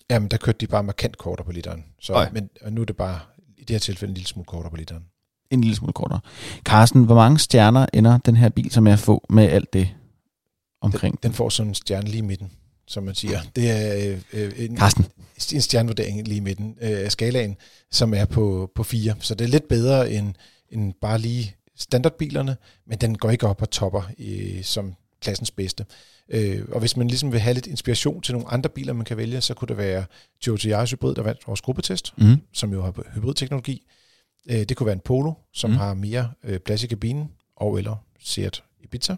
Jamen, 0.10 0.30
der 0.30 0.38
kørte 0.38 0.58
de 0.58 0.68
bare 0.68 0.84
markant 0.84 1.18
kortere 1.18 1.46
på 1.46 1.52
literen. 1.52 1.84
Så, 2.02 2.14
Oj. 2.14 2.30
men 2.32 2.50
og 2.62 2.74
nu 2.74 2.82
er 2.82 2.86
det 2.86 2.96
bare 2.96 3.20
i 3.58 3.62
det 3.62 3.70
her 3.70 3.80
tilfælde 3.80 4.12
en 4.12 4.14
lille 4.14 4.28
smule 4.28 4.46
kortere 4.46 4.70
på 4.70 4.78
literen. 4.78 5.04
En 5.52 5.62
lille 5.62 5.76
smule 5.76 5.94
kortere. 5.94 6.20
Carsten, 6.64 7.04
hvor 7.04 7.16
mange 7.16 7.40
stjerner 7.40 7.86
ender 7.94 8.18
den 8.18 8.36
her 8.36 8.50
bil, 8.50 8.72
som 8.72 8.88
jeg 8.88 9.00
får 9.00 9.26
med 9.30 9.44
alt 9.44 9.74
det 9.74 9.90
omkring? 10.82 11.24
Den 11.24 11.34
får 11.34 11.50
sådan 11.50 11.70
en 11.70 11.76
stjerne 11.76 12.08
lige 12.08 12.18
i 12.18 12.22
midten, 12.22 12.52
som 12.88 13.04
man 13.04 13.16
siger. 13.16 13.40
Det 13.56 13.72
er 13.72 14.12
øh, 14.12 14.22
øh, 14.34 14.54
en, 14.58 14.78
Carsten, 14.78 15.06
en 15.54 15.62
stjernevurdering 15.62 16.28
lige 16.28 16.38
i 16.38 16.40
midten 16.40 16.78
øh, 16.82 16.90
af 16.90 17.12
skalaen, 17.12 17.58
som 17.92 18.14
er 18.14 18.26
på, 18.26 18.72
på 18.76 18.84
4. 18.84 19.16
Så 19.20 19.36
det 19.36 19.46
er 19.46 19.50
lidt 19.50 19.68
bedre 19.68 20.12
end, 20.12 20.34
end 20.70 20.94
bare 21.02 21.18
lige 21.20 21.55
standardbilerne, 21.78 22.58
men 22.88 22.98
den 22.98 23.18
går 23.18 23.30
ikke 23.30 23.48
op 23.48 23.62
og 23.62 23.70
topper 23.70 24.02
øh, 24.20 24.64
som 24.64 24.96
klassens 25.22 25.52
bedste. 25.52 25.86
Øh, 26.30 26.66
og 26.72 26.80
hvis 26.80 26.98
man 26.98 27.08
ligesom 27.08 27.32
vil 27.32 27.40
have 27.40 27.54
lidt 27.54 27.68
inspiration 27.68 28.22
til 28.22 28.34
nogle 28.34 28.48
andre 28.52 28.70
biler, 28.70 28.94
man 28.94 29.06
kan 29.06 29.18
vælge, 29.18 29.42
så 29.42 29.54
kunne 29.54 29.68
det 29.68 29.78
være 29.78 30.06
Toyota 30.42 30.86
Hybrid, 30.86 31.16
der 31.16 31.22
vandt 31.22 31.48
vores 31.48 31.62
gruppetest, 31.62 32.14
mm. 32.18 32.38
som 32.54 32.74
jo 32.74 32.82
har 32.82 32.94
hybridteknologi. 33.16 33.86
Øh, 34.50 34.64
det 34.64 34.78
kunne 34.78 34.86
være 34.86 34.94
en 34.94 35.00
Polo, 35.06 35.34
som 35.54 35.70
Mm. 35.70 35.74
mm. 35.74 35.78
har 35.80 35.94
mere 35.94 36.32
øh, 36.44 36.60
plads 36.60 36.84
i 36.84 36.88
kabinen, 36.88 37.32
og 37.56 37.78
eller 37.78 37.96
Seat 38.20 38.64
Ibiza. 38.84 39.16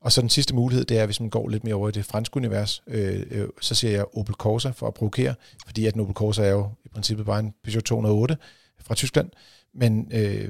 Og 0.00 0.12
så 0.12 0.20
den 0.20 0.28
sidste 0.28 0.54
mulighed, 0.54 0.84
det 0.84 0.98
er, 0.98 1.06
hvis 1.06 1.20
man 1.20 1.30
går 1.30 1.48
lidt 1.48 1.64
mere 1.64 1.74
over 1.74 1.88
i 1.88 1.92
det 1.92 2.04
franske 2.04 2.36
univers, 2.36 2.82
øh, 2.86 3.22
øh, 3.30 3.48
så 3.60 3.74
siger 3.74 3.90
jeg 3.90 4.16
Opel 4.16 4.34
Corsa 4.34 4.70
for 4.70 4.86
at 4.86 4.94
provokere, 4.94 5.34
fordi 5.66 5.86
at 5.86 5.94
en 5.94 6.00
Opel 6.00 6.14
Corsa 6.14 6.42
er 6.42 6.50
jo 6.50 6.68
i 6.84 6.88
princippet 6.88 7.26
bare 7.26 7.40
en 7.40 7.54
Peugeot 7.64 7.82
208 7.84 8.36
fra 8.80 8.94
Tyskland, 8.94 9.30
men 9.74 10.08
øh, 10.12 10.48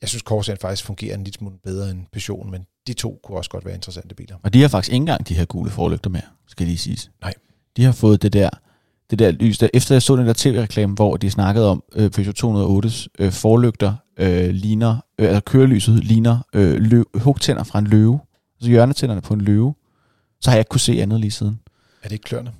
jeg 0.00 0.08
synes 0.08 0.22
Corsaen 0.22 0.58
faktisk 0.60 0.84
fungerer 0.84 1.14
en 1.14 1.24
lille 1.24 1.34
smule 1.34 1.56
bedre 1.64 1.90
end 1.90 2.06
Peugeot, 2.12 2.50
men 2.50 2.66
de 2.86 2.92
to 2.92 3.20
kunne 3.24 3.38
også 3.38 3.50
godt 3.50 3.64
være 3.64 3.74
interessante 3.74 4.14
biler. 4.14 4.36
Og 4.42 4.54
de 4.54 4.60
har 4.60 4.68
faktisk 4.68 4.92
ikke 4.92 5.02
engang 5.02 5.28
de 5.28 5.34
her 5.34 5.44
gule 5.44 5.70
forlygter 5.70 6.10
med, 6.10 6.20
skal 6.46 6.66
lige 6.66 6.78
siges. 6.78 7.10
Nej. 7.20 7.34
De 7.76 7.84
har 7.84 7.92
fået 7.92 8.22
det 8.22 8.32
der, 8.32 8.50
det 9.10 9.18
der 9.18 9.30
lys. 9.30 9.58
Der, 9.58 9.68
efter 9.74 9.94
jeg 9.94 10.02
så 10.02 10.16
den 10.16 10.26
der 10.26 10.32
tv-reklame, 10.36 10.94
hvor 10.94 11.16
de 11.16 11.30
snakkede 11.30 11.70
om 11.70 11.82
øh, 11.94 12.10
Peugeot 12.10 12.44
208's 12.84 13.06
øh, 13.18 13.32
forlygter, 13.32 13.94
øh, 14.18 14.50
ligner, 14.50 14.96
øh, 15.18 15.26
altså 15.26 15.40
kørelyset 15.40 16.04
ligner 16.04 16.38
øh, 16.52 16.74
løv, 16.80 17.10
hugtænder 17.14 17.62
fra 17.62 17.78
en 17.78 17.86
løve. 17.86 18.20
Altså 18.56 18.70
hjørnetænderne 18.70 19.20
på 19.20 19.34
en 19.34 19.40
løve. 19.40 19.74
Så 20.40 20.50
har 20.50 20.56
jeg 20.56 20.60
ikke 20.60 20.68
kunne 20.68 20.80
se 20.80 21.02
andet 21.02 21.20
lige 21.20 21.30
siden. 21.30 21.60
Er 22.02 22.08
det 22.08 22.12
ikke 22.12 22.24
klørende? 22.24 22.52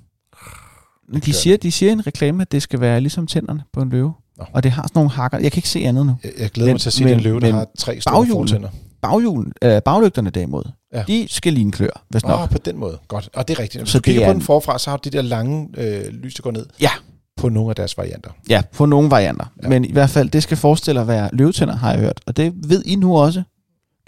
Men 1.07 1.21
de 1.21 1.33
siger, 1.33 1.57
de 1.57 1.71
siger 1.71 1.89
i 1.89 1.93
en 1.93 2.07
reklame, 2.07 2.41
at 2.41 2.51
det 2.51 2.61
skal 2.61 2.79
være 2.79 3.01
ligesom 3.01 3.27
tænderne 3.27 3.63
på 3.73 3.81
en 3.81 3.89
løve. 3.89 4.13
Nå. 4.39 4.45
Og 4.53 4.63
det 4.63 4.71
har 4.71 4.81
sådan 4.83 4.91
nogle 4.95 5.09
hakker. 5.09 5.37
Jeg 5.39 5.51
kan 5.51 5.57
ikke 5.59 5.69
se 5.69 5.79
andet 5.79 6.05
nu. 6.05 6.15
Jeg, 6.23 6.31
jeg 6.39 6.49
glæder 6.49 6.67
Men- 6.67 6.73
mig 6.73 6.81
til 6.81 6.89
at 6.89 6.93
se 6.93 7.03
men- 7.03 7.13
den 7.13 7.21
løve, 7.21 7.39
der 7.39 7.51
har 7.51 7.67
tre 7.77 8.01
store 8.01 8.27
fortænder. 8.31 8.69
Baghjulen, 9.01 9.53
øh, 9.61 9.81
baglygterne 9.81 10.29
derimod, 10.29 10.63
ja. 10.93 11.03
De 11.07 11.27
skal 11.29 11.53
ligne 11.53 11.71
klør, 11.71 12.05
hvis 12.09 12.23
nok. 12.25 12.39
Oh, 12.41 12.49
på 12.49 12.57
den 12.57 12.77
måde. 12.77 12.97
Godt. 13.07 13.29
Og 13.35 13.47
det 13.47 13.57
er 13.57 13.63
rigtigt. 13.63 13.81
Hvis 13.81 13.91
Så 13.91 13.97
du 13.97 14.01
kigger 14.01 14.25
på 14.25 14.29
den 14.29 14.37
en- 14.37 14.41
forfra, 14.41 14.79
så 14.79 14.89
har 14.89 14.97
du 14.97 15.09
de 15.09 15.17
der 15.17 15.21
lange 15.23 15.67
øh, 15.77 16.07
lys, 16.13 16.33
der 16.35 16.41
går 16.43 16.51
ned 16.51 16.65
Ja. 16.81 16.89
på 17.37 17.49
nogle 17.49 17.69
af 17.69 17.75
deres 17.75 17.97
varianter. 17.97 18.29
Ja, 18.49 18.61
på 18.73 18.85
nogle 18.85 19.09
varianter. 19.11 19.45
Ja. 19.63 19.69
Men 19.69 19.85
i 19.85 19.91
hvert 19.91 20.09
fald, 20.09 20.29
det 20.29 20.43
skal 20.43 20.57
forestille 20.57 21.01
at 21.01 21.07
være 21.07 21.29
løvetænder, 21.33 21.75
har 21.75 21.91
jeg 21.91 21.99
hørt. 21.99 22.21
Og 22.27 22.37
det 22.37 22.53
ved 22.69 22.83
I 22.85 22.95
nu 22.95 23.17
også, 23.17 23.43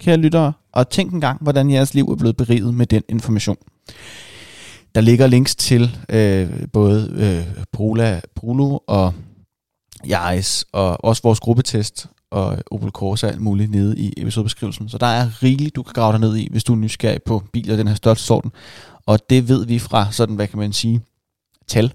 kære 0.00 0.16
lyttere. 0.16 0.52
Og 0.72 0.88
tænk 0.90 1.12
en 1.12 1.20
gang, 1.20 1.38
hvordan 1.42 1.70
jeres 1.70 1.94
liv 1.94 2.08
er 2.08 2.16
blevet 2.16 2.36
beriget 2.36 2.74
med 2.74 2.86
den 2.86 3.02
information. 3.08 3.56
Der 4.94 5.00
ligger 5.00 5.26
links 5.26 5.56
til 5.56 5.96
øh, 6.08 6.48
både 6.72 7.10
øh, 7.16 7.64
Prola, 7.72 8.20
Prolo 8.36 8.78
og 8.86 9.14
Yaris, 10.06 10.64
og 10.72 11.04
også 11.04 11.22
vores 11.22 11.40
gruppetest 11.40 12.06
og 12.30 12.58
Opel 12.70 12.90
Corsa 12.90 13.26
alt 13.26 13.40
muligt 13.40 13.70
nede 13.70 13.98
i 13.98 14.12
episodebeskrivelsen. 14.16 14.88
Så 14.88 14.98
der 14.98 15.06
er 15.06 15.42
rigeligt, 15.42 15.76
du 15.76 15.82
kan 15.82 15.92
grave 15.92 16.12
dig 16.12 16.20
ned 16.20 16.36
i, 16.36 16.48
hvis 16.50 16.64
du 16.64 16.72
er 16.72 16.76
nysgerrig 16.76 17.22
på 17.22 17.42
biler 17.52 17.76
den 17.76 17.88
her 17.88 17.94
største 17.94 18.24
sorten. 18.24 18.52
Og 19.06 19.30
det 19.30 19.48
ved 19.48 19.66
vi 19.66 19.78
fra 19.78 20.12
sådan, 20.12 20.34
hvad 20.34 20.46
kan 20.46 20.58
man 20.58 20.72
sige, 20.72 21.00
tal, 21.66 21.92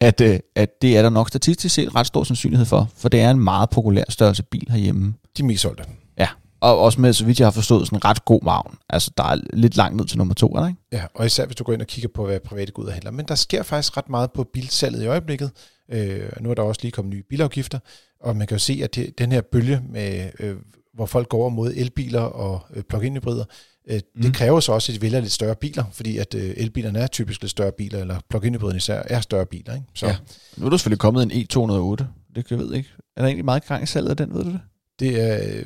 at, 0.00 0.20
øh, 0.20 0.40
at 0.54 0.82
det 0.82 0.96
er 0.96 1.02
der 1.02 1.10
nok 1.10 1.28
statistisk 1.28 1.74
set 1.74 1.94
ret 1.94 2.06
stor 2.06 2.24
sandsynlighed 2.24 2.66
for, 2.66 2.88
for 2.96 3.08
det 3.08 3.20
er 3.20 3.30
en 3.30 3.40
meget 3.40 3.70
populær 3.70 4.04
størrelse 4.08 4.42
bil 4.42 4.66
herhjemme. 4.70 5.14
De 5.36 5.42
er 5.42 5.46
mest 5.46 5.62
solgte. 5.62 5.84
Ja, 6.18 6.28
og 6.60 6.78
også 6.78 7.00
med, 7.00 7.12
så 7.12 7.24
vidt 7.24 7.40
jeg 7.40 7.46
har 7.46 7.52
forstået, 7.52 7.86
sådan 7.86 7.96
en 7.96 8.04
ret 8.04 8.24
god 8.24 8.40
magn. 8.42 8.78
Altså, 8.90 9.10
der 9.16 9.24
er 9.24 9.38
lidt 9.52 9.76
langt 9.76 9.96
ned 9.96 10.04
til 10.04 10.18
nummer 10.18 10.34
to, 10.34 10.54
er 10.54 10.60
der 10.60 10.68
ikke? 10.68 10.80
Ja, 10.92 11.02
og 11.14 11.26
især 11.26 11.46
hvis 11.46 11.56
du 11.56 11.64
går 11.64 11.72
ind 11.72 11.80
og 11.80 11.86
kigger 11.86 12.08
på, 12.14 12.26
hvad 12.26 12.40
private 12.40 12.72
går 12.72 12.82
ud 12.82 12.86
og 12.86 12.92
handler. 12.92 13.10
Men 13.10 13.26
der 13.28 13.34
sker 13.34 13.62
faktisk 13.62 13.96
ret 13.96 14.08
meget 14.08 14.32
på 14.32 14.44
bilsalget 14.52 15.02
i 15.02 15.06
øjeblikket. 15.06 15.50
Øh, 15.88 16.30
nu 16.40 16.50
er 16.50 16.54
der 16.54 16.62
også 16.62 16.80
lige 16.82 16.92
kommet 16.92 17.14
nye 17.14 17.22
bilafgifter, 17.22 17.78
og 18.20 18.36
man 18.36 18.46
kan 18.46 18.54
jo 18.54 18.58
se, 18.58 18.80
at 18.82 18.94
det, 18.94 19.18
den 19.18 19.32
her 19.32 19.40
bølge, 19.40 19.82
med, 19.88 20.30
øh, 20.40 20.56
hvor 20.94 21.06
folk 21.06 21.28
går 21.28 21.38
over 21.38 21.48
mod 21.48 21.72
elbiler 21.76 22.20
og 22.20 22.60
øh, 22.74 22.82
plug-in 22.82 23.14
hybrider, 23.16 23.44
øh, 23.88 24.00
Mm. 24.14 24.22
det 24.22 24.34
kræver 24.34 24.60
så 24.60 24.72
også, 24.72 24.92
at 24.92 24.96
de 24.96 25.02
vælger 25.02 25.20
lidt 25.20 25.32
større 25.32 25.54
biler, 25.54 25.84
fordi 25.92 26.18
at 26.18 26.34
øh, 26.34 26.54
elbilerne 26.56 26.98
er 26.98 27.06
typisk 27.06 27.40
lidt 27.42 27.50
større 27.50 27.72
biler, 27.72 28.00
eller 28.00 28.20
plug-in 28.30 28.54
hybriderne 28.54 28.76
især 28.76 29.02
er 29.06 29.20
større 29.20 29.46
biler. 29.46 29.74
Ikke? 29.74 29.86
Så 29.94 30.06
Ja. 30.06 30.16
Nu 30.56 30.66
er 30.66 30.70
der 30.70 30.76
selvfølgelig 30.76 30.98
kommet 30.98 31.22
en 31.22 31.30
E208. 31.30 32.04
Det 32.34 32.46
kan 32.48 32.58
jeg 32.58 32.66
ved 32.66 32.74
ikke. 32.74 32.88
Er 33.16 33.20
der 33.20 33.26
egentlig 33.26 33.44
meget 33.44 33.64
gang 33.66 33.82
i 33.82 33.86
salget 33.86 34.10
af 34.10 34.16
den, 34.16 34.34
ved 34.34 34.44
du 34.44 34.50
det? 34.50 34.60
det 35.00 35.20
er, 35.20 35.62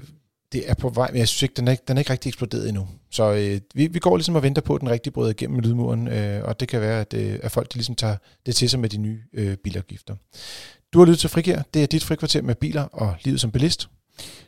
det 0.53 0.63
er 0.71 0.75
på 0.75 0.89
vej, 0.89 1.09
men 1.13 1.19
jeg 1.19 1.29
synes 1.29 1.43
ikke, 1.43 1.55
den 1.57 1.69
er, 1.69 1.73
ikke- 1.73 1.85
den 1.89 1.97
er 1.97 1.99
ikke 2.01 2.13
rigtig 2.13 2.29
eksploderet 2.31 2.69
endnu. 2.69 2.87
Så 3.11 3.33
øh, 3.33 3.61
vi, 3.75 3.87
vi 3.87 3.99
går 3.99 4.17
ligesom 4.17 4.35
og 4.37 4.43
venter 4.43 4.63
på, 4.63 4.75
at 4.75 4.81
den 4.81 4.91
rigtig 4.91 5.13
bryder 5.13 5.31
igennem 5.31 5.61
lydmuren, 5.61 6.09
øh, 6.09 6.41
og 6.45 6.61
det 6.61 6.69
kan 6.69 6.81
være, 6.81 7.01
at, 7.01 7.15
øh, 7.15 7.39
at 7.43 7.51
folk 7.51 7.73
de 7.73 7.75
ligesom 7.75 7.95
tager 7.95 8.17
det 8.47 8.55
til 8.57 8.71
sig 8.71 8.81
med 8.81 8.89
de 8.89 8.97
nye 8.99 9.19
øh, 9.35 9.57
bilafgifter. 9.57 10.15
Du 10.93 10.99
har 10.99 11.07
lyttet 11.07 11.19
til 11.19 11.31
Frigær. 11.31 11.63
Det 11.75 11.83
er 11.83 11.87
dit 11.87 12.05
frikvarter 12.05 12.43
med 12.43 12.55
biler 12.55 12.83
og 12.83 13.15
livet 13.25 13.41
som 13.41 13.51
bilist. 13.51 13.89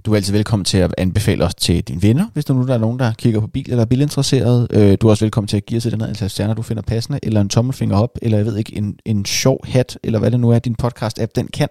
Du 0.05 0.13
er 0.13 0.17
altid 0.17 0.33
velkommen 0.33 0.65
til 0.65 0.79
at 0.79 0.95
anbefale 0.99 1.45
os 1.45 1.55
til 1.55 1.83
dine 1.85 2.03
venner, 2.03 2.29
hvis 2.33 2.45
der 2.45 2.55
nu 2.55 2.67
der 2.67 2.75
er 2.75 2.79
nogen, 2.79 2.99
der 2.99 3.13
kigger 3.13 3.41
på 3.41 3.47
bil 3.47 3.71
eller 3.71 3.83
er 3.83 3.87
bilinteresseret. 3.87 4.67
Øh, 4.73 4.99
du 5.01 5.07
er 5.07 5.11
også 5.11 5.25
velkommen 5.25 5.49
til 5.49 5.57
at 5.57 5.67
give 5.67 5.79
os 5.79 5.87
et 5.87 5.93
eller 5.93 6.07
andet 6.07 6.31
stjerner, 6.31 6.55
du 6.55 6.63
finder 6.63 6.83
passende, 6.83 7.19
eller 7.23 7.41
en 7.41 7.49
tommelfinger 7.49 7.97
op, 7.97 8.19
eller 8.23 8.39
jeg 8.39 8.47
ved 8.47 8.57
ikke, 8.57 8.77
en, 8.77 8.99
en 9.05 9.25
sjov 9.25 9.67
hat, 9.67 9.99
eller 10.03 10.19
hvad 10.19 10.31
det 10.31 10.41
nu 10.41 10.51
er, 10.51 10.59
din 10.59 10.77
podcast-app 10.83 11.31
den 11.35 11.47
kan. 11.49 11.69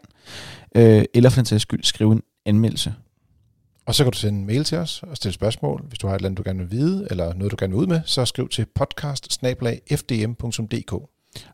Øh, 0.76 1.04
eller 1.14 1.30
for 1.30 1.36
den 1.36 1.46
sags 1.46 1.62
skyld, 1.62 1.84
skrive 1.84 2.12
en 2.12 2.22
anmeldelse. 2.46 2.94
Og 3.90 3.96
så 3.96 4.04
kan 4.04 4.12
du 4.12 4.18
sende 4.18 4.40
en 4.40 4.46
mail 4.46 4.64
til 4.64 4.78
os 4.78 5.04
og 5.04 5.18
stille 5.18 5.34
spørgsmål. 5.34 5.84
Hvis 5.88 6.00
du 6.00 6.08
har 6.08 6.14
et 6.14 6.20
eller 6.20 6.30
andet, 6.30 6.38
du 6.38 6.44
gerne 6.50 6.60
vil 6.60 6.72
vide, 6.72 7.08
eller 7.10 7.34
noget, 7.34 7.52
du 7.52 7.56
gerne 7.60 7.74
vil 7.74 7.80
ud 7.80 7.88
med, 7.88 8.02
så 8.06 8.26
skriv 8.26 8.50
til 8.50 8.66
podcast 8.76 9.34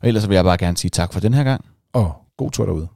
Og 0.02 0.08
ellers 0.08 0.28
vil 0.28 0.34
jeg 0.34 0.44
bare 0.44 0.56
gerne 0.56 0.76
sige 0.76 0.90
tak 0.90 1.12
for 1.12 1.20
den 1.20 1.34
her 1.34 1.44
gang. 1.44 1.64
Og 1.92 2.14
god 2.36 2.50
tur 2.50 2.66
derude. 2.66 2.88